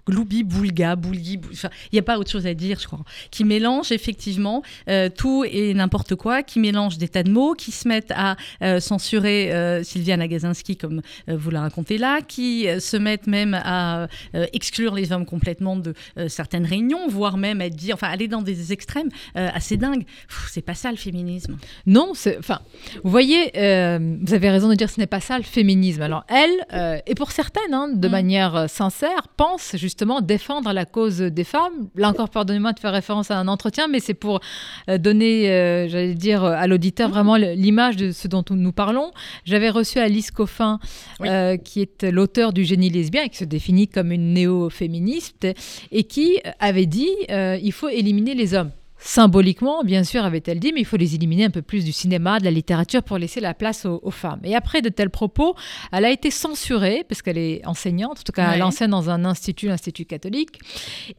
[0.07, 3.93] Gloubi, Boulga, Boulgui, il n'y a pas autre chose à dire, je crois, qui mélange
[3.93, 8.13] effectivement euh, tout et n'importe quoi, qui mélange des tas de mots, qui se mettent
[8.15, 13.55] à euh, censurer euh, Sylviane Agazinski, comme vous la racontez là, qui se mettent même
[13.55, 14.09] à
[14.53, 15.95] exclure les hommes complètement de
[16.29, 20.05] certaines réunions, voire même à dire, enfin, aller dans des extrêmes assez dingues.
[20.51, 21.57] C'est pas ça le féminisme.
[21.87, 22.61] Non, enfin,
[23.05, 26.03] vous voyez, vous avez raison de dire que ce n'est pas ça le féminisme.
[26.03, 28.11] Alors, elle, et pour certaines, hein, de mm.
[28.11, 31.89] manière sincère, pense justement justement défendre la cause des femmes.
[31.97, 34.41] Là encore, pardonnez-moi de faire référence à un entretien, mais c'est pour
[34.89, 37.15] euh, donner, euh, j'allais dire, à l'auditeur mhm.
[37.15, 39.13] vraiment l'image de ce dont nous parlons.
[39.45, 40.79] J'avais reçu Alice Coffin,
[41.21, 45.47] euh, qui est l'auteur du Génie lesbien et qui se définit comme une néo-féministe
[45.91, 48.71] et qui avait dit il faut éliminer les hommes
[49.05, 52.39] Symboliquement, bien sûr, avait-elle dit, mais il faut les éliminer un peu plus du cinéma,
[52.39, 54.39] de la littérature pour laisser la place aux, femmes.
[54.45, 55.57] Et après de tels propos,
[55.91, 59.25] elle a été censurée, parce qu'elle est enseignante, en tout cas elle enseigne dans un
[59.25, 60.61] institut, l'institut catholique.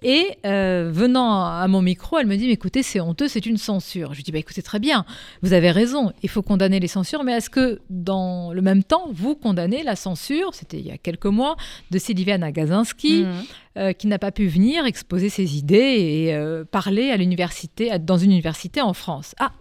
[0.01, 3.57] Et euh, venant à mon micro, elle me dit, mais écoutez, c'est honteux, c'est une
[3.57, 4.11] censure.
[4.13, 5.05] Je lui dis, bah, écoutez, très bien,
[5.41, 9.09] vous avez raison, il faut condamner les censures, mais est-ce que dans le même temps,
[9.11, 11.57] vous condamnez la censure, c'était il y a quelques mois,
[11.91, 13.43] de Sylviane Agazinski, mmh.
[13.75, 18.19] Euh, qui n'a pas pu venir exposer ses idées et euh, parler à l'université, dans
[18.19, 19.33] une université en France.
[19.39, 19.51] Ah,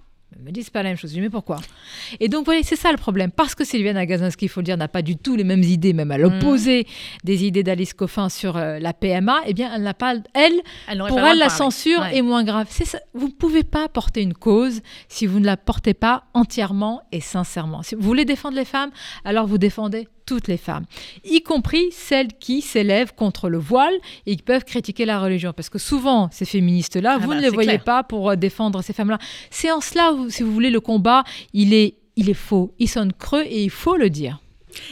[0.40, 1.11] me disent pas la même chose.
[1.11, 1.61] Je dis, mais pourquoi?
[2.20, 3.31] Et donc, voilà, c'est ça le problème.
[3.31, 5.92] Parce que Sylviane Agazinski, il faut le dire, n'a pas du tout les mêmes idées,
[5.92, 7.27] même à l'opposé mm.
[7.27, 10.61] des idées d'Alice Coffin sur euh, la PMA, eh bien, elle n'a pas, elle,
[11.09, 12.66] pour elle, la censure est moins grave.
[12.70, 12.98] Ça.
[13.14, 17.20] Vous ne pouvez pas porter une cause si vous ne la portez pas entièrement et
[17.20, 17.83] sincèrement.
[17.83, 18.90] Si vous voulez défendre les femmes,
[19.25, 20.85] alors vous défendez toutes les femmes,
[21.24, 23.94] y compris celles qui s'élèvent contre le voile
[24.26, 25.52] et qui peuvent critiquer la religion.
[25.52, 28.82] Parce que souvent, ces féministes-là, ah vous bah, ne les voyez pas pour euh, défendre
[28.82, 29.18] ces femmes-là.
[29.50, 33.12] C'est en cela, si vous voulez, le combat, il est, il est faux, il sonne
[33.12, 34.40] creux et il faut le dire.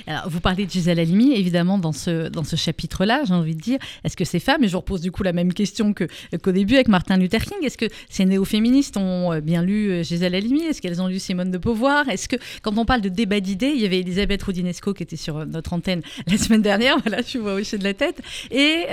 [0.07, 3.61] Alors, vous parlez de Gisèle Halimi, évidemment, dans ce, dans ce chapitre-là, j'ai envie de
[3.61, 6.75] dire, est-ce que ces femmes, et je repose du coup la même question qu'au début
[6.75, 10.63] avec Martin Luther King, est-ce que ces néo-féministes ont euh, bien lu euh, Gisèle Halimi?
[10.63, 12.09] Est-ce qu'elles ont lu Simone de Beauvoir?
[12.09, 15.17] Est-ce que, quand on parle de débat d'idées, il y avait Elisabeth Roudinesco qui était
[15.17, 18.87] sur euh, notre antenne la semaine dernière, voilà, je vois hocher de la tête, et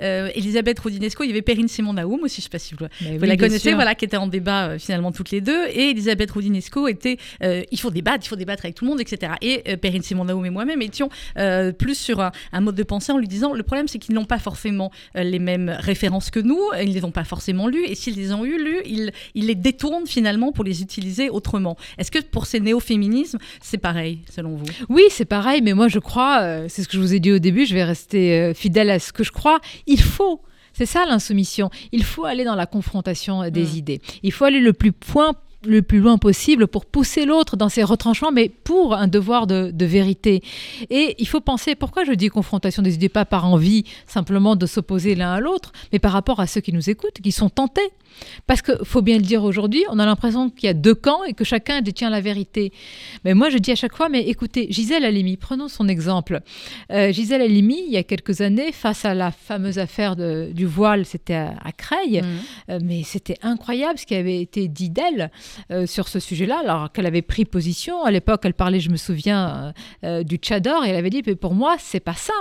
[0.00, 3.26] Elisabeth Roudinesco, il y avait Perrine Simon Naoum aussi, je ne sais pas si vous,
[3.26, 7.18] la connaissez, voilà, qui était en débat finalement toutes les deux, et Elisabeth Roudinesco était,
[7.42, 9.32] il faut débattre, il faut débattre avec tout le monde, etc.
[9.40, 10.02] Et Perrine
[10.32, 13.62] Simon et moi-même étions euh, plus sur un, mode de pensée en lui disant le
[13.62, 17.04] problème c'est qu'ils n'ont pas forcément euh, les mêmes références que nous, ils ne les
[17.04, 20.52] ont pas forcément lus et s'ils les ont eu lus, ils, ils, les détournent finalement
[20.52, 21.76] pour les utiliser autrement.
[21.98, 24.64] Est-ce que pour ces néo-féminismes, c'est pareil selon vous?
[24.88, 27.32] Oui, c'est pareil, mais moi je crois, euh, c'est ce que je vous ai dit
[27.32, 30.40] au début, je vais rester fidèle à ce que je crois, il faut
[30.74, 31.68] c'est ça l'insoumission.
[31.92, 33.76] Il faut aller dans la confrontation des mmh.
[33.76, 34.00] idées.
[34.22, 37.82] Il faut aller le plus point le plus loin possible pour pousser l'autre dans ses
[37.82, 40.42] retranchements, mais pour un devoir de, vérité.
[40.90, 44.66] Et il faut penser, pourquoi je dis confrontation des idées, pas par envie simplement de
[44.66, 47.90] s'opposer l'un à l'autre, mais par rapport à ceux qui nous écoutent, qui sont tentés.
[48.46, 51.24] Parce qu'il faut bien le dire aujourd'hui, on a l'impression qu'il y a deux camps
[51.24, 52.72] et que chacun détient la vérité.
[53.24, 56.40] Mais moi, je dis à chaque fois, mais écoutez, Gisèle Halimi, prenons son exemple.
[56.90, 61.06] Euh, Gisèle Halimi, il y a quelques années, face à la fameuse affaire du voile,
[61.06, 62.70] c'était à, Creil, mmh.
[62.70, 65.30] euh, mais c'était incroyable ce qui avait été dit d'elle
[65.70, 68.02] euh, sur ce sujet-là, alors qu'elle avait pris position.
[68.04, 71.54] À l'époque, elle parlait, je me souviens, du Tchador, et elle avait dit, mais pour
[71.54, 72.32] moi, c'est pas ça.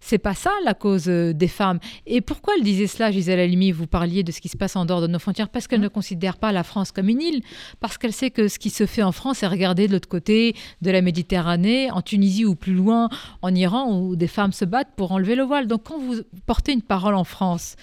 [0.00, 1.78] C'est pas ça la cause des femmes.
[2.06, 3.72] Et pourquoi elle disait cela, Gisèle Halimi?
[3.72, 5.88] Vous parliez de ce qui se passe en dehors de nos frontières parce qu'elle ne
[5.88, 7.42] considère pas la France comme une île,
[7.80, 10.54] parce qu'elle sait que ce qui se fait en France est regardé de l'autre côté
[10.82, 13.08] de la Méditerranée, en Tunisie ou plus loin,
[13.42, 15.66] en Iran, où des femmes se battent pour enlever le voile.
[15.66, 17.76] Donc quand vous portez une parole en France,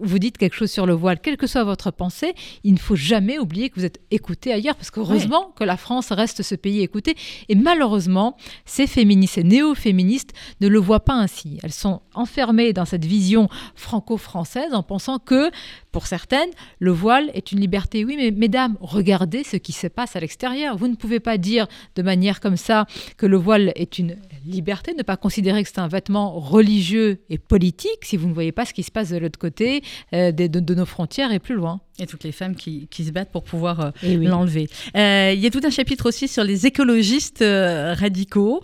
[0.00, 2.96] vous dites quelque chose sur le voile, quelle que soit votre pensée, il ne faut
[2.96, 6.80] jamais oublier que vous êtes écouté ailleurs, parce qu'heureusement que la France reste ce pays
[6.80, 7.16] écouté.
[7.48, 11.58] Et malheureusement, ces féministes, ces néo-féministes ne le voient pas ainsi.
[11.64, 15.50] Elles sont enfermées dans cette vision franco-française en pensant que,
[15.90, 18.04] pour certaines, le voile est une liberté.
[18.04, 20.76] Oui, mais mesdames, regardez ce qui se passe à l'extérieur.
[20.76, 24.94] Vous ne pouvez pas dire de manière comme ça que le voile est une liberté,
[24.96, 28.64] ne pas considérer que c'est un vêtement religieux et politique si vous ne voyez pas
[28.64, 29.82] ce qui se passe de l'autre côté
[30.12, 31.80] euh, de, nos frontières et plus loin.
[31.98, 34.66] Et toutes les femmes qui, se battent pour pouvoir euh, eh l'enlever.
[34.96, 38.62] Euh, il y a tout un chapitre aussi sur les écologistes radicaux,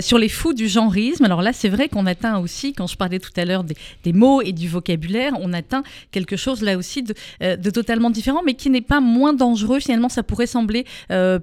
[0.00, 1.24] sur les fous du genreisme.
[1.24, 4.40] Alors là, c'est vrai qu'on atteint aussi, quand je parlais tout à l'heure des, mots
[4.40, 5.82] et du vocabulaire, on atteint
[6.12, 9.78] quelque chose là aussi de, de totalement différent, mais qui n'est pas moins dangereux.
[9.80, 10.86] Finalement, ça pourrait sembler,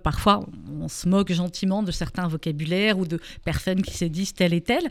[0.03, 0.47] parfois,
[0.81, 4.61] on se moque gentiment de certains vocabulaires ou de personnes qui se disent telle et
[4.61, 4.89] telle.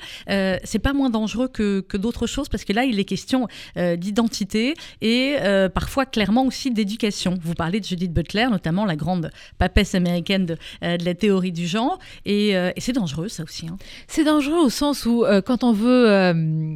[0.62, 4.74] c'est pas moins dangereux que, que d'autres choses, parce que là, il est question d'identité
[5.01, 5.37] et
[5.74, 7.38] parfois clairement aussi d'éducation.
[7.42, 11.66] Vous parlez de Judith Butler, notamment la grande papesse américaine de, euh, la théorie du
[11.66, 13.66] genre, euh, et, c'est dangereux ça aussi.
[13.66, 13.76] Hein.
[14.06, 16.06] C'est dangereux au sens où euh, quand on veut,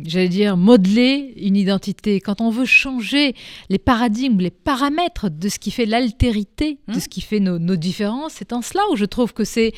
[0.07, 3.35] j'allais dire, modeler une identité, quand on veut changer
[3.69, 7.01] les paradigmes, les paramètres de ce qui fait l'altérité, de mmh.
[7.01, 9.73] ce qui fait nos, nos différences, c'est en cela où je trouve que c'est,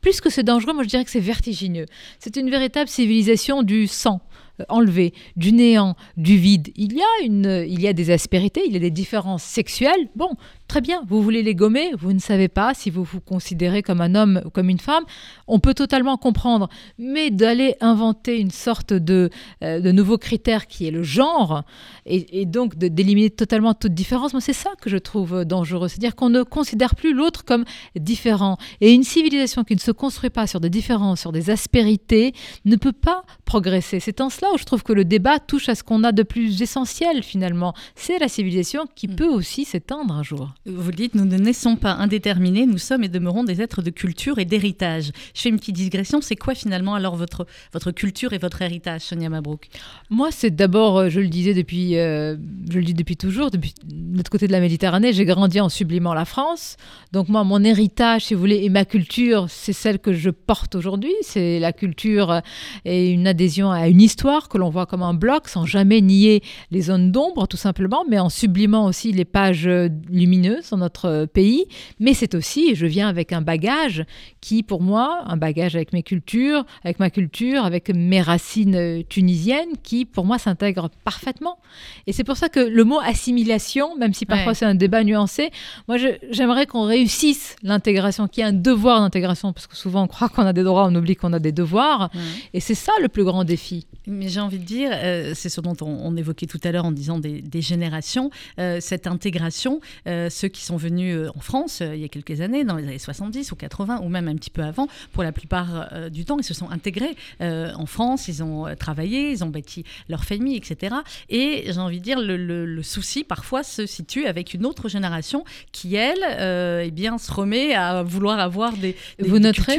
[0.00, 1.86] plus que c'est dangereux, moi je dirais que c'est vertigineux.
[2.18, 4.20] C'est une véritable civilisation du sang
[4.68, 6.68] enlevé, du néant, du vide.
[6.76, 10.08] Il y a, une, il y a des aspérités, il y a des différences sexuelles.
[10.16, 10.30] Bon,
[10.70, 14.00] Très bien, vous voulez les gommer, vous ne savez pas si vous vous considérez comme
[14.00, 15.02] un homme ou comme une femme.
[15.48, 16.68] On peut totalement comprendre.
[16.96, 19.30] Mais d'aller inventer une sorte de,
[19.64, 21.64] euh, de nouveau critère qui est le genre,
[22.06, 25.88] et, donc d'éliminer totalement toute différence, moi c'est ça que je trouve dangereux.
[25.88, 27.64] C'est-à-dire qu'on ne considère plus l'autre comme
[27.96, 28.56] différent.
[28.80, 32.32] Et une civilisation qui ne se construit pas sur des différences, sur des aspérités,
[32.64, 33.98] ne peut pas progresser.
[33.98, 36.22] C'est en cela où je trouve que le débat touche à ce qu'on a de
[36.22, 37.74] plus essentiel finalement.
[37.96, 39.16] C'est la civilisation qui mm.
[39.16, 40.54] peut aussi s'éteindre un jour.
[40.66, 43.88] Vous le dites, nous ne naissons pas indéterminés, nous sommes et demeurons des êtres de
[43.88, 45.10] culture et d'héritage.
[45.34, 49.00] Je fais une petite digression, c'est quoi finalement alors votre, votre culture et votre héritage,
[49.00, 49.68] Sonia Mabrouk?
[50.10, 52.36] Moi, c'est d'abord, euh, je le disais depuis, euh,
[52.70, 53.72] je le dis depuis toujours, depuis
[54.12, 56.76] l'autre côté de la Méditerranée, j'ai grandi en sublimant la France.
[57.12, 60.74] Donc moi, mon héritage, si vous voulez, et ma culture, c'est celle que je porte
[60.74, 61.14] aujourd'hui.
[61.22, 62.42] C'est la culture
[62.84, 66.42] et une adhésion à une histoire que l'on voit comme un bloc, sans jamais nier
[66.70, 69.66] les zones d'ombre, tout simplement, mais en sublimant aussi les pages
[70.10, 71.66] lumineuses dans notre pays.
[71.98, 74.04] Mais c'est aussi, je viens avec un bagage
[74.40, 79.76] qui, pour moi, un bagage avec mes cultures, avec ma culture, avec mes racines tunisiennes,
[79.82, 81.58] qui, pour moi, s'intègre parfaitement.
[82.06, 85.50] Et c'est pour ça que le mot assimilation, même si parfois c'est un débat nuancé,
[85.88, 85.96] moi,
[86.30, 90.28] j'aimerais qu'on réussisse l'intégration, qu'il y ait un devoir d'intégration, parce que souvent on croit
[90.28, 92.10] qu'on a des droits, on oublie qu'on a des devoirs.
[92.54, 93.86] Et c'est ça le plus grand défi.
[94.06, 96.92] Mais j'ai envie de dire, euh, c'est ce dont on, évoquait tout à l'heure en
[96.92, 102.04] disant des, générations, euh, cette intégration, euh, ceux qui sont venus en France il y
[102.04, 104.88] a quelques années, dans les années 70 ou 80, ou même un petit peu avant,
[105.12, 109.44] pour la plupart du temps, ils se sont intégrés en France, ils ont travaillé, ils
[109.44, 110.96] ont bâti leur famille, etc.
[111.28, 115.96] Et j'ai envie de dire, le, souci parfois se situe avec une autre génération qui,
[115.96, 119.78] elle, eh bien, se remet à vouloir avoir des, des, Vous noterez,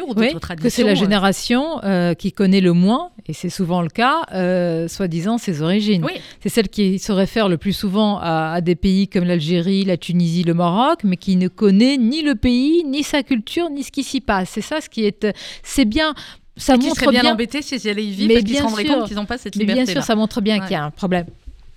[0.62, 1.82] que c'est la génération
[2.18, 6.06] qui connaît le moins, et c'est souvent le cas, euh, soi-disant, ses origines.
[6.42, 10.44] C'est celle qui se réfère le plus souvent à, des pays comme l'Algérie, la Tunisie,
[10.44, 14.04] le Maroc, mais qui ne connaît ni le pays, ni sa culture, ni ce qui
[14.04, 14.50] s'y passe.
[14.52, 15.28] C'est ça ce qui est...
[15.64, 16.14] C'est bien
[16.58, 19.16] ça montre bien, embêté si allaient y vivre mais parce qu'ils se rendraient compte qu'ils
[19.16, 19.80] n'ont pas cette liberté.
[19.80, 21.26] Mais bien sûr, ça montre bien qu'il y a un problème.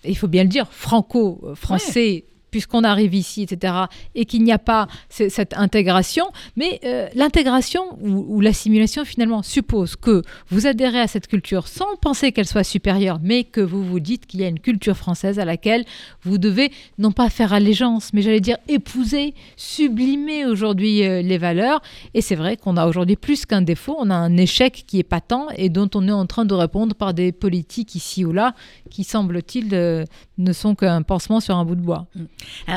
[0.04, 2.24] Il faut bien le dire, franco-français
[2.54, 3.74] puisqu'on arrive ici, etc.,
[4.14, 6.26] et qu'il n'y a pas cette intégration.
[6.54, 12.30] Mais euh, l'intégration ou, l'assimilation, finalement, suppose que vous adhérez à cette culture sans penser
[12.30, 15.44] qu'elle soit supérieure, mais que vous vous dites qu'il y a une culture française à
[15.44, 15.84] laquelle
[16.22, 21.82] vous devez non pas faire allégeance, mais j'allais dire épouser, sublimer aujourd'hui euh, les valeurs.
[22.14, 25.02] Et c'est vrai qu'on a aujourd'hui plus qu'un défaut, on a un échec qui est
[25.02, 28.54] patent et dont on est en train de répondre par des politiques ici ou là
[28.92, 30.04] qui, semble-t-il, euh,
[30.38, 32.06] ne sont qu'un pansement sur un bout de bois.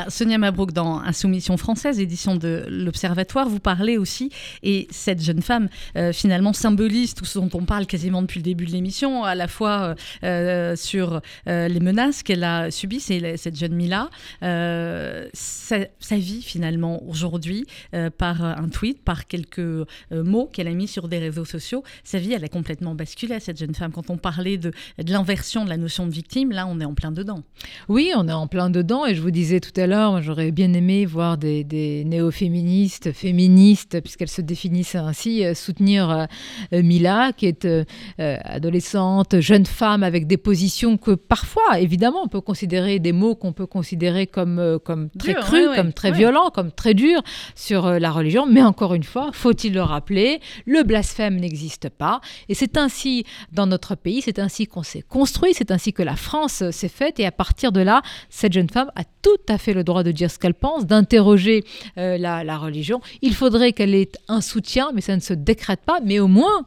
[0.10, 4.30] Sonia Mabrouk, dans Insoumission française, édition de l'Observatoire, vous parlez aussi,
[4.64, 8.44] et cette jeune femme, euh, finalement, symbolise tout ce dont on parle quasiment depuis le
[8.44, 13.38] début de l'émission, à la fois euh, euh, sur les menaces qu'elle a subies, c'est
[13.38, 14.10] cette jeune Mila,
[14.42, 17.66] sa, vie, finalement, aujourd'hui,
[18.18, 22.34] par un tweet, par quelques mots qu'elle a mis sur des réseaux sociaux, sa vie,
[22.34, 23.92] elle a complètement basculé cette jeune femme.
[23.92, 27.12] Quand on parlait de l'inversion de la notion de victime, là, on est en plein
[27.12, 27.44] dedans.
[27.88, 30.74] Oui, on est en plein dedans, et je vous disais tout à l'heure, j'aurais bien
[30.74, 36.28] aimé voir des, néo-féministes, féministes, puisqu'elles se définissent ainsi, euh, soutenir
[36.74, 37.84] euh, Mila, qui est euh,
[38.18, 43.54] adolescente, jeune femme, avec des positions que parfois, évidemment, on peut considérer des mots qu'on
[43.54, 47.22] peut considérer comme, comme très crus, comme très violents, comme très durs
[47.56, 48.46] sur la religion.
[48.46, 52.22] Mais encore une fois, faut-il le rappeler, le blasphème n'existe pas.
[52.50, 56.16] Et c'est ainsi dans notre pays, c'est ainsi qu'on s'est construit, c'est ainsi que la
[56.16, 57.20] France s'est faite.
[57.20, 60.12] Et à partir de là, cette jeune femme a tout à fait le droit de
[60.12, 61.64] dire ce qu'elle pense, d'interroger
[61.98, 63.02] euh, la, religion.
[63.22, 66.66] Il faudrait qu'elle ait un soutien, mais ça ne se décrète pas, mais au moins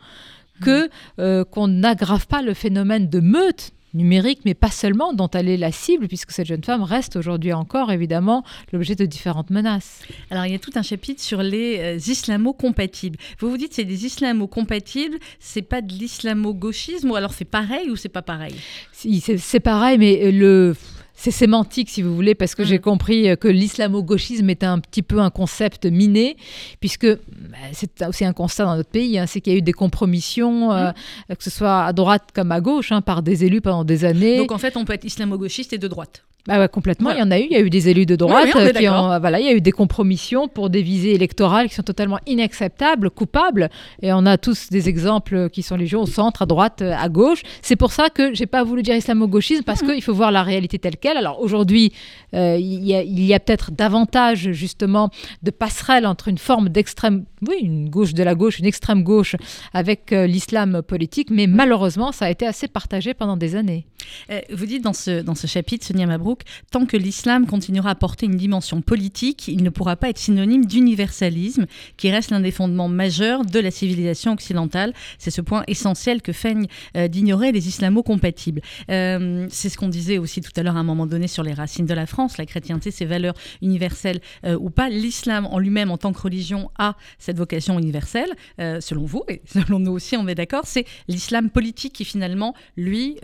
[0.63, 5.49] que euh, qu'on n'aggrave pas le phénomène de meute numérique, mais pas seulement, dont elle
[5.49, 10.03] est la cible, puisque cette jeune femme reste aujourd'hui encore, évidemment, l'objet de différentes menaces.
[10.31, 13.19] Alors, il y a tout un chapitre sur les euh, islamo-compatibles.
[13.39, 17.97] Vous vous dites c'est des islamo-compatibles, c'est pas de l'islamo-gauchisme, ou alors c'est pareil ou
[17.97, 18.55] c'est pas pareil?
[18.93, 20.77] C'est pareil, mais le
[21.21, 22.83] c'est sémantique, si vous voulez, parce que j'ai mm.
[22.83, 26.39] compris euh, que l'islamo-gauchisme était un petit peu un concept miné,
[26.81, 29.63] puisque bah, c'est aussi un constat dans notre pays, hein, c'est qu'il y a eu
[29.63, 30.93] des compromissions, euh,
[31.29, 31.35] mm.
[31.37, 34.39] que ce soit à droite comme à gauche, hein, par des élus pendant des années.
[34.39, 36.25] Donc en fait, on peut être islamo-gauchiste et de droite.
[36.47, 37.11] Bah ouais, complètement.
[37.11, 37.45] Il y en a eu.
[37.51, 39.61] Il y a eu des élus de droite qui ont, voilà, il y a eu
[39.61, 43.69] des compromissions pour des visées électorales qui sont totalement inacceptables, coupables.
[44.03, 47.43] Et on a tous des exemples qui sont légion au centre, à droite, à gauche.
[47.63, 49.93] C'est pour ça que j'ai pas voulu dire islamo-gauchisme parce mhm.
[49.93, 51.17] qu'il faut voir la réalité telle qu'elle.
[51.17, 51.93] Alors aujourd'hui,
[52.35, 55.11] euh, il y a, a peut-être davantage justement
[55.43, 59.37] de passerelles entre une forme d'extrême, oui, une gauche de la gauche, une extrême gauche
[59.73, 63.87] avec euh, l'islam politique, mais malheureusement, ça a été assez partagé pendant des années.
[64.31, 66.30] Euh, vous dites dans ce dans ce chapitre, Sonia Mabrou
[66.71, 70.67] Tant que l'islam continuera à porter une dimension politique, il ne pourra pas être synonyme
[70.67, 71.67] d'universalisme,
[71.97, 74.93] qui reste l'un des fondements majeurs de la civilisation occidentale.
[75.19, 76.67] C'est ce point essentiel que feignent
[76.97, 78.61] euh, d'ignorer les islamo-compatibles.
[78.91, 81.53] Euh, c'est ce qu'on disait aussi tout à l'heure à un moment donné sur les
[81.53, 84.89] racines de la France, la chrétienté, ses valeurs universelles euh, ou pas.
[84.89, 89.79] L'islam en lui-même, en tant que religion, a cette vocation universelle, selon vous, et selon
[89.79, 90.63] nous aussi, on est d'accord.
[90.65, 93.19] C'est l'islam politique qui finalement, lui,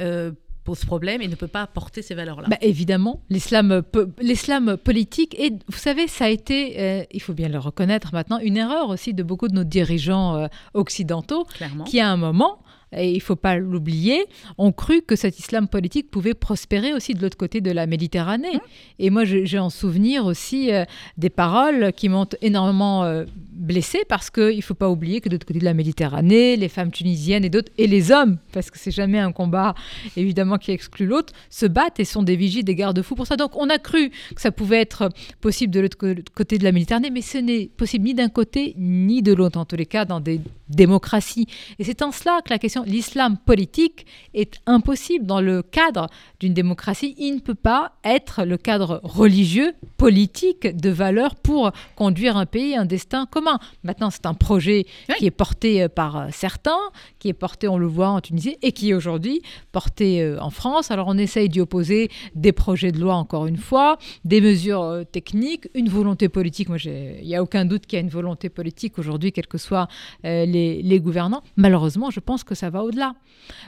[0.66, 2.48] pose problème et ne peut pas porter ces valeurs-là.
[2.48, 3.82] Bah, évidemment, l'islam,
[4.20, 8.38] l'islam politique, et vous savez, ça a été, euh, il faut bien le reconnaître maintenant,
[8.40, 11.84] une erreur aussi de beaucoup de nos dirigeants euh, occidentaux, Clairement.
[11.84, 12.58] qui à un moment
[12.96, 14.24] et il ne faut pas l'oublier,
[14.58, 18.56] ont cru que cet islam politique pouvait prospérer aussi de l'autre côté de la Méditerranée.
[18.56, 18.60] Mmh.
[18.98, 20.84] Et moi, j'ai en souvenir aussi euh,
[21.16, 23.24] des paroles qui m'ont énormément euh,
[23.56, 26.68] blessée parce qu'il ne faut pas oublier que de l'autre côté de la Méditerranée, les
[26.68, 29.74] femmes tunisiennes et d'autres, et les hommes, parce que c'est jamais un combat
[30.16, 33.36] évidemment qui exclut l'autre, se battent et sont des vigies, des garde-fous pour ça.
[33.36, 35.98] Donc on a cru que ça pouvait être possible de l'autre
[36.34, 39.64] côté de la Méditerranée, mais ce n'est possible ni d'un côté ni de l'autre, en
[39.64, 41.46] tous les cas dans des démocraties.
[41.78, 46.08] Et c'est en cela que la question l'islam politique est impossible dans le cadre
[46.40, 47.14] d'une démocratie.
[47.18, 52.76] Il ne peut pas être le cadre religieux, politique, de valeurs pour conduire un pays,
[52.76, 53.58] un destin commun.
[53.82, 54.86] Maintenant, c'est un projet
[55.18, 56.78] qui est porté euh, par euh, certains,
[57.18, 59.42] qui est porté, on le voit en Tunisie, et qui est aujourd'hui
[59.72, 60.90] porté euh, en France.
[60.90, 65.68] Alors, on essaye d'y opposer des projets de loi, encore une fois, des mesures techniques,
[65.74, 66.68] une volonté politique.
[66.68, 69.58] Moi, il n'y a aucun doute qu'il y a une volonté politique aujourd'hui, quels que
[69.58, 69.88] soient
[70.22, 70.46] les,
[70.82, 71.42] les gouvernants.
[71.56, 73.14] Malheureusement, je pense que ça va au-delà.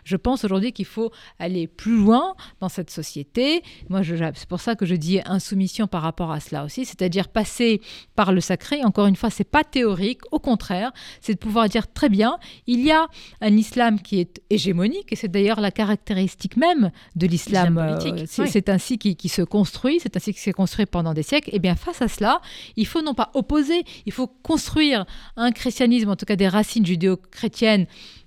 [0.04, 3.62] Je pense aujourd'hui qu'il faut aller plus loin dans cette société.
[3.88, 7.80] Moi, c'est pour ça que je dis insoumission par rapport à cela aussi, c'est-à-dire passer
[8.16, 8.84] par le sacré.
[8.84, 12.80] Encore une fois, c'est pas théorique, au contraire, c'est de pouvoir dire très bien, il
[12.80, 13.06] y a
[13.40, 17.78] un islam qui est hégémonique, et c'est d'ailleurs la caractéristique même de l'islam.
[17.78, 21.50] Euh, c'est ainsi qu'il se construit, c'est ainsi qu'il s'est construit pendant des siècles.
[21.50, 22.40] Et eh bien, face à cela,
[22.76, 26.77] il faut non pas opposer, il faut construire un christianisme, en tout cas des racines
[26.86, 27.86] judéo-chrétiennes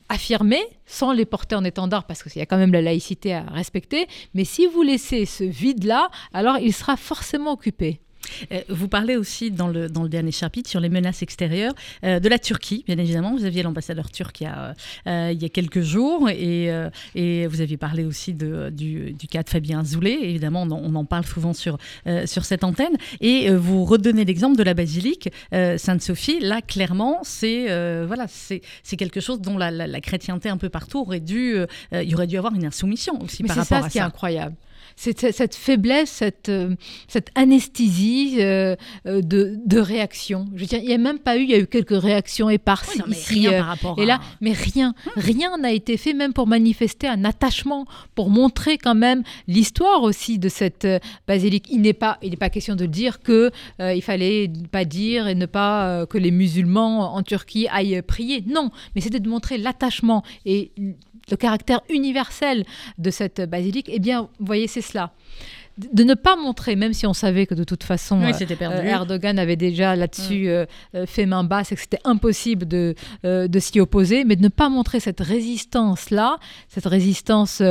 [0.10, 3.44] affirmer sans les porter en étendard parce qu'il y a quand même la laïcité à
[3.44, 4.08] respecter.
[4.34, 8.02] Mais si vous laissez ce vide-là, alors il sera forcément occupé.
[8.52, 12.20] Euh, vous parlez aussi dans le, dans le dernier chapitre sur les menaces extérieures euh,
[12.20, 13.36] de la Turquie, bien évidemment.
[13.36, 14.76] Vous aviez l'ambassadeur turc il y a,
[15.08, 16.70] euh, il y a quelques jours et,
[17.16, 20.12] et, vous aviez parlé aussi de, du, du, cas de Fabien Zoulé.
[20.22, 21.78] Évidemment, on, en parle souvent sur,
[22.26, 22.96] sur cette antenne.
[23.20, 26.40] Et vous redonnez l'exemple de la basilique Sainte-Sophie.
[26.40, 27.66] Là, clairement, c'est
[28.06, 28.62] voilà, c'est
[28.98, 31.56] quelque chose dont la, la, chrétienté un peu partout aurait dû,
[31.92, 33.90] il y aurait dû avoir une insoumission aussi par rapport ça, à ça.
[33.90, 34.56] C'est incroyable
[34.96, 36.76] cette, cette faiblesse, cette, euh,
[37.08, 38.76] cette anesthésie euh,
[39.08, 40.48] euh, de, de, réaction.
[40.56, 42.50] Je veux dire, il n'y a même pas eu, il y a eu quelques réactions
[42.50, 43.48] éparses ici
[43.98, 48.78] et là, mais rien, rien n'a été fait, même pour manifester un attachement, pour montrer
[48.78, 50.88] quand même l'histoire aussi de cette
[51.28, 51.66] basilique.
[51.70, 55.36] Il n'est pas, il n'est pas question de dire que il fallait pas dire et
[55.36, 58.44] ne pas que les musulmans en Turquie aillent prier.
[58.48, 60.72] Non, mais c'était de montrer l'attachement et
[61.32, 62.66] le caractère universel
[62.98, 65.12] de cette basilique, eh bien, vous voyez, c'est cela
[65.78, 69.40] de ne pas montrer, même si on savait que de toute façon euh, euh, Erdogan
[69.40, 70.66] avait déjà là-dessus mm.
[70.96, 74.50] euh, fait main basse et que c'était impossible de, de s'y opposer, mais de ne
[74.50, 77.64] pas montrer cette résistance-là, cette résistance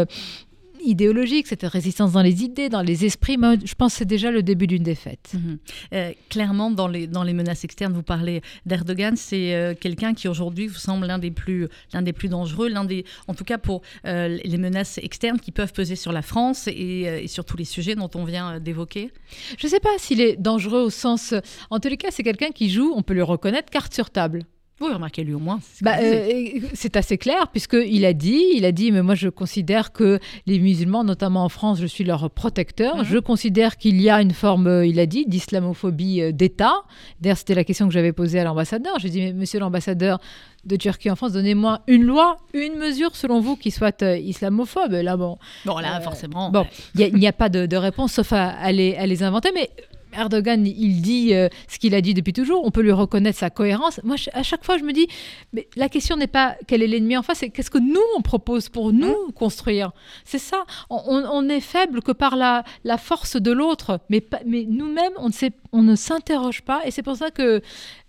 [0.84, 4.42] idéologique, cette résistance dans les idées, dans les esprits, je pense que c'est déjà le
[4.42, 5.32] début d'une défaite.
[5.34, 5.58] Mhm.
[5.92, 10.28] Euh, clairement, dans les, dans les menaces externes, vous parlez d'Erdogan, c'est euh, quelqu'un qui
[10.28, 13.58] aujourd'hui vous semble l'un des, plus, l'un des plus dangereux, l'un des, en tout cas
[13.58, 17.56] pour euh, les menaces externes qui peuvent peser sur la France et, et sur tous
[17.56, 19.10] les sujets dont on vient d'évoquer
[19.58, 21.34] Je ne sais pas s'il est dangereux au sens...
[21.70, 24.44] En tous les cas, c'est quelqu'un qui joue, on peut le reconnaître, carte sur table.
[24.80, 25.60] Oui, remarquez-lui au moins.
[25.82, 29.92] Bah, euh, c'est assez clair, puisqu'il a dit, il a dit, mais moi je considère
[29.92, 32.96] que les musulmans, notamment en France, je suis leur protecteur.
[32.96, 33.04] Mhm.
[33.04, 36.72] Je considère qu'il y a une forme, euh, il a dit, d'islamophobie euh, d'État.
[37.20, 38.98] D'ailleurs, c'était la question que j'avais posée à l'ambassadeur.
[38.98, 40.18] J'ai dit, mais monsieur l'ambassadeur
[40.64, 44.92] de Turquie en France, donnez-moi une loi, une mesure selon vous qui soit islamophobe.
[44.92, 45.36] Là, bon.
[45.66, 46.50] Bon, là, forcément.
[46.50, 49.50] Bon, il n'y a, pas de, réponse sauf à, à, les, à les inventer.
[49.54, 49.70] Mais
[50.12, 53.50] Erdogan, il dit euh, ce qu'il a dit depuis toujours, on peut lui reconnaître sa
[53.50, 54.00] cohérence.
[54.04, 55.06] Moi, à chaque fois, je me dis,
[55.52, 58.22] mais la question n'est pas quel est l'ennemi en face, c'est qu'est-ce que nous, on
[58.22, 59.32] propose pour nous mmh.
[59.34, 59.92] construire?
[60.24, 60.64] C'est ça.
[60.90, 62.64] On, est faible que par la,
[62.98, 65.32] force de l'autre, mais, mais nous-mêmes, on, ne
[65.72, 66.82] on ne s'interroge pas.
[66.86, 67.62] Et c'est pour ça que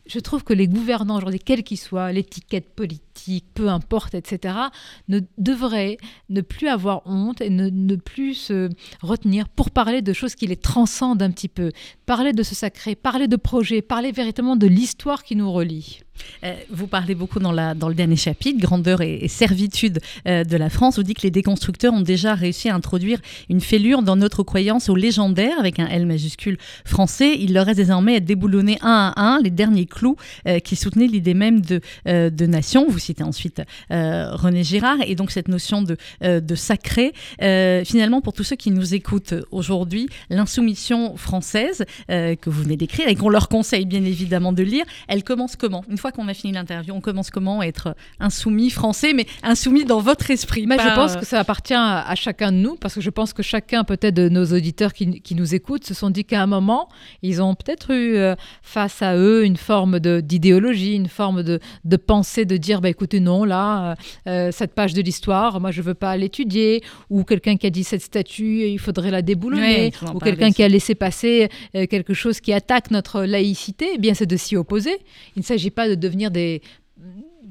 [0.05, 4.55] je trouve que les gouvernants aujourd'hui, quels qu'ils soient, l'étiquette politique, peu importe, etc.,
[5.07, 5.97] ne devraient
[6.29, 8.69] ne plus avoir honte et ne, ne, plus se
[9.01, 11.71] retenir pour parler de choses qui les transcendent un petit peu,
[12.05, 16.01] parler de ce sacré, parler de projets, parler véritablement de l'histoire qui nous relie.
[16.43, 20.97] Euh, vous parlez beaucoup dans, le dernier chapitre, grandeur et, servitude euh, de la France.
[20.97, 24.89] Vous dites que les déconstructeurs ont déjà réussi à introduire une fêlure dans notre croyance
[24.89, 27.37] au légendaire, avec un L majuscule français.
[27.39, 30.15] Il leur reste désormais à déboulonner un à un les derniers clous
[30.47, 31.81] euh, qui soutenaient l'idée même de,
[32.45, 32.87] nation.
[32.89, 35.97] Vous citez ensuite René Girard, et donc cette notion de,
[36.55, 37.13] sacré.
[37.39, 43.15] finalement, pour tous ceux qui nous écoutent aujourd'hui, l'insoumission française que vous venez d'écrire et
[43.15, 45.83] qu'on leur conseille bien évidemment de lire, elle commence comment?
[46.01, 50.31] Fois qu'on a fini l'interview, on commence comment être insoumis français, mais insoumis dans votre
[50.31, 50.65] esprit.
[50.65, 53.43] Mais je pense que ça appartient à, chacun de nous, parce que je pense que
[53.43, 56.89] chacun, peut-être de nos auditeurs qui, nous écoutent, se sont dit qu'à un moment,
[57.21, 61.97] ils ont peut-être eu euh, face à eux une forme d'idéologie, une forme de, de,
[61.97, 63.95] pensée de dire, bah, écoutez, non, là, euh,
[64.27, 67.83] euh, cette page de l'histoire, moi, je veux pas l'étudier, ou quelqu'un qui a dit
[67.83, 72.53] cette statue, il faudrait la déboulonner, ou quelqu'un qui a laissé passer quelque chose qui
[72.53, 74.97] attaque notre laïcité, eh bien, c'est de s'y opposer.
[75.35, 76.61] Il ne s'agit pas de devenir des,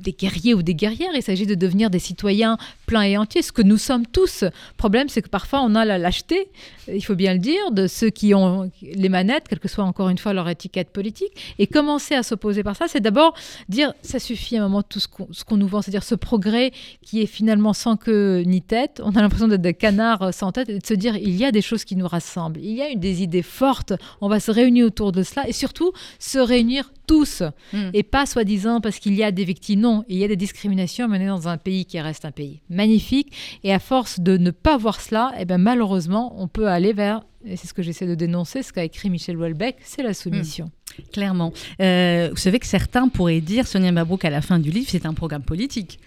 [0.00, 3.52] des guerriers ou des guerrières, il s'agit de devenir des citoyens pleins et entiers, ce
[3.52, 4.42] que nous sommes tous.
[4.42, 6.48] Le problème, c'est que parfois on a la lâcheté,
[6.88, 10.08] il faut bien le dire, de ceux qui ont les manettes, quelle que soit encore
[10.08, 13.34] une fois leur étiquette politique, et commencer à s'opposer par ça, c'est d'abord
[13.68, 15.08] dire ça suffit à un moment tout ce
[15.44, 16.72] qu'on nous vend, c'est-à-dire ce progrès
[17.02, 19.00] qui est finalement sans queue ni tête.
[19.04, 21.52] On a l'impression d'être des canards sans tête et de se dire il y a
[21.52, 24.86] des choses qui nous rassemblent, il y a des idées fortes, on va se réunir
[24.86, 27.42] autour de cela et surtout se réunir tous
[27.72, 27.90] hmm.
[27.92, 29.80] et pas soi-disant parce qu'il y a des victimes.
[29.80, 33.32] Non, il y a des discriminations menées dans un pays qui reste un pays magnifique
[33.64, 37.22] et à force de ne pas voir cela, eh ben malheureusement, on peut aller vers,
[37.44, 40.66] et c'est ce que j'essaie de dénoncer, ce qu'a écrit Michel Houellebecq, c'est la soumission.
[40.66, 41.02] Hmm.
[41.12, 41.52] Clairement.
[41.80, 45.06] Euh, vous savez que certains pourraient dire, Sonia Mabrouk, à la fin du livre, c'est
[45.06, 45.98] un programme politique.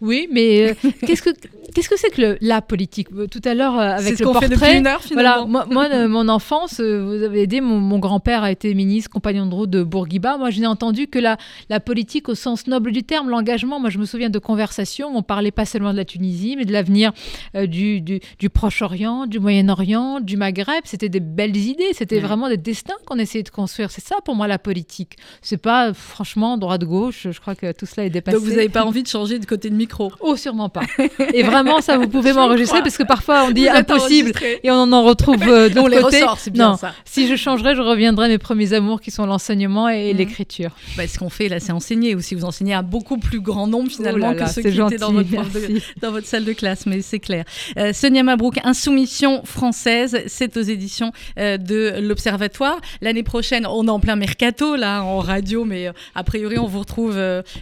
[0.00, 0.74] Oui, mais euh,
[1.06, 1.30] qu'est-ce que
[1.74, 3.08] qu'est-ce que c'est que la politique?
[3.16, 4.56] Euh, Tout à l'heure euh, avec le portrait.
[4.56, 7.60] Fait une heure, voilà, moi, moi mon enfance, vous avez aidé.
[7.60, 10.36] Mon, grand-père a été ministre, compagnon de route de Bourguiba.
[10.38, 11.36] Moi, je n'ai entendu que la,
[11.68, 13.78] la politique au sens noble du terme, l'engagement.
[13.78, 15.14] Moi, je me souviens de conversations.
[15.14, 17.12] Où on parlait pas seulement de la Tunisie, mais de l'avenir
[17.54, 20.82] du, du, du Proche-Orient, du Moyen-Orient, du Maghreb.
[20.84, 21.92] C'était des belles idées.
[21.92, 23.90] C'était vraiment des destins qu'on essayait de construire.
[23.90, 25.16] C'est ça pour moi la politique.
[25.42, 27.28] C'est pas franchement droite gauche.
[27.30, 28.36] Je crois que tout cela est dépassé.
[28.36, 30.12] Donc vous n'avez pas envie de changer de côté micro.
[30.20, 30.82] Oh, sûrement pas.
[31.34, 35.02] Et vraiment, ça, vous pouvez m'enregistrer parce que parfois on dit impossible et on en
[35.02, 36.24] retrouve euh, de l'autre côté.
[36.38, 36.76] c'est bien non.
[36.76, 36.92] ça.
[37.04, 40.18] Si je changerais, je reviendrais à mes premiers amours qui sont l'enseignement et mhm.
[40.18, 40.70] l'écriture.
[40.96, 42.14] Bah, ce qu'on fait là, c'est enseigner.
[42.14, 44.98] Ou si vous enseignez à beaucoup plus grand nombre finalement oh que ceux qui étaient
[44.98, 45.28] dans votre,
[46.00, 47.44] dans votre, salle de classe, mais c'est clair.
[47.76, 52.80] Euh, Sonia Mabrouk, Insoumission française, c'est aux éditions euh, de l'Observatoire.
[53.00, 56.80] L'année prochaine, on est en plein mercato là en radio, mais a priori on vous
[56.80, 57.18] retrouve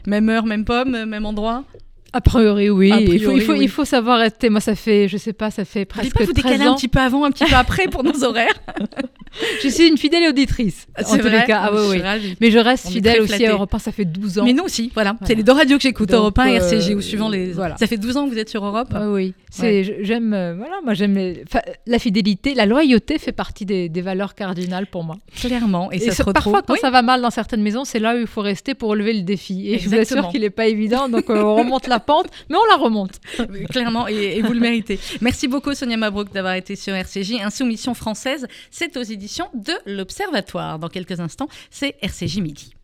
[0.06, 1.64] même heure, même pomme, même endroit.
[2.12, 2.92] A priori, oui.
[3.00, 4.50] il, faut, il, faut, il faut savoir rester.
[4.50, 6.12] Moi, ça fait, je sais pas, ça fait presque.
[6.12, 8.61] Pas vous décaler un petit peu avant, un petit peu après pour nos horaires?
[9.62, 10.88] je suis une fidèle auditrice.
[10.98, 12.36] En tous les cas, ah, oui, oui.
[12.40, 13.78] Mais je reste fidèle aussi à Europe 1.
[13.78, 14.44] Ça fait 12 ans.
[14.44, 15.16] Mais nous aussi, voilà.
[15.24, 17.52] C'est les deux radios que j'écoute, Europe 1 et RCG, ou suivant les.
[17.52, 17.76] Voilà.
[17.76, 18.88] Ça fait 12 ans que vous êtes sur Europe.
[18.92, 19.34] Ah, oui.
[19.50, 21.34] C'est, j'aime, euh, voilà, moi j'aime
[21.86, 25.16] la fidélité, la loyauté fait partie des, des valeurs cardinales pour moi.
[25.34, 25.90] Clairement.
[25.90, 26.52] Et, ça se retrouve.
[26.52, 28.90] Parfois, quand ça va mal dans certaines maisons, c'est là où il faut rester pour
[28.90, 29.72] relever le défi.
[29.72, 31.08] Et je vous assure qu'il n'est pas évident.
[31.08, 33.20] Donc euh, on remonte la pente, mais on la remonte.
[33.70, 34.98] Clairement, et, vous le méritez.
[35.20, 37.40] Merci beaucoup, Sonia Mabrouk, d'avoir été sur RCJ.
[37.42, 40.78] Insoumission française, c'est aux éditions de l'Observatoire.
[40.78, 42.74] Dans quelques instants, c'est RCJ Midi.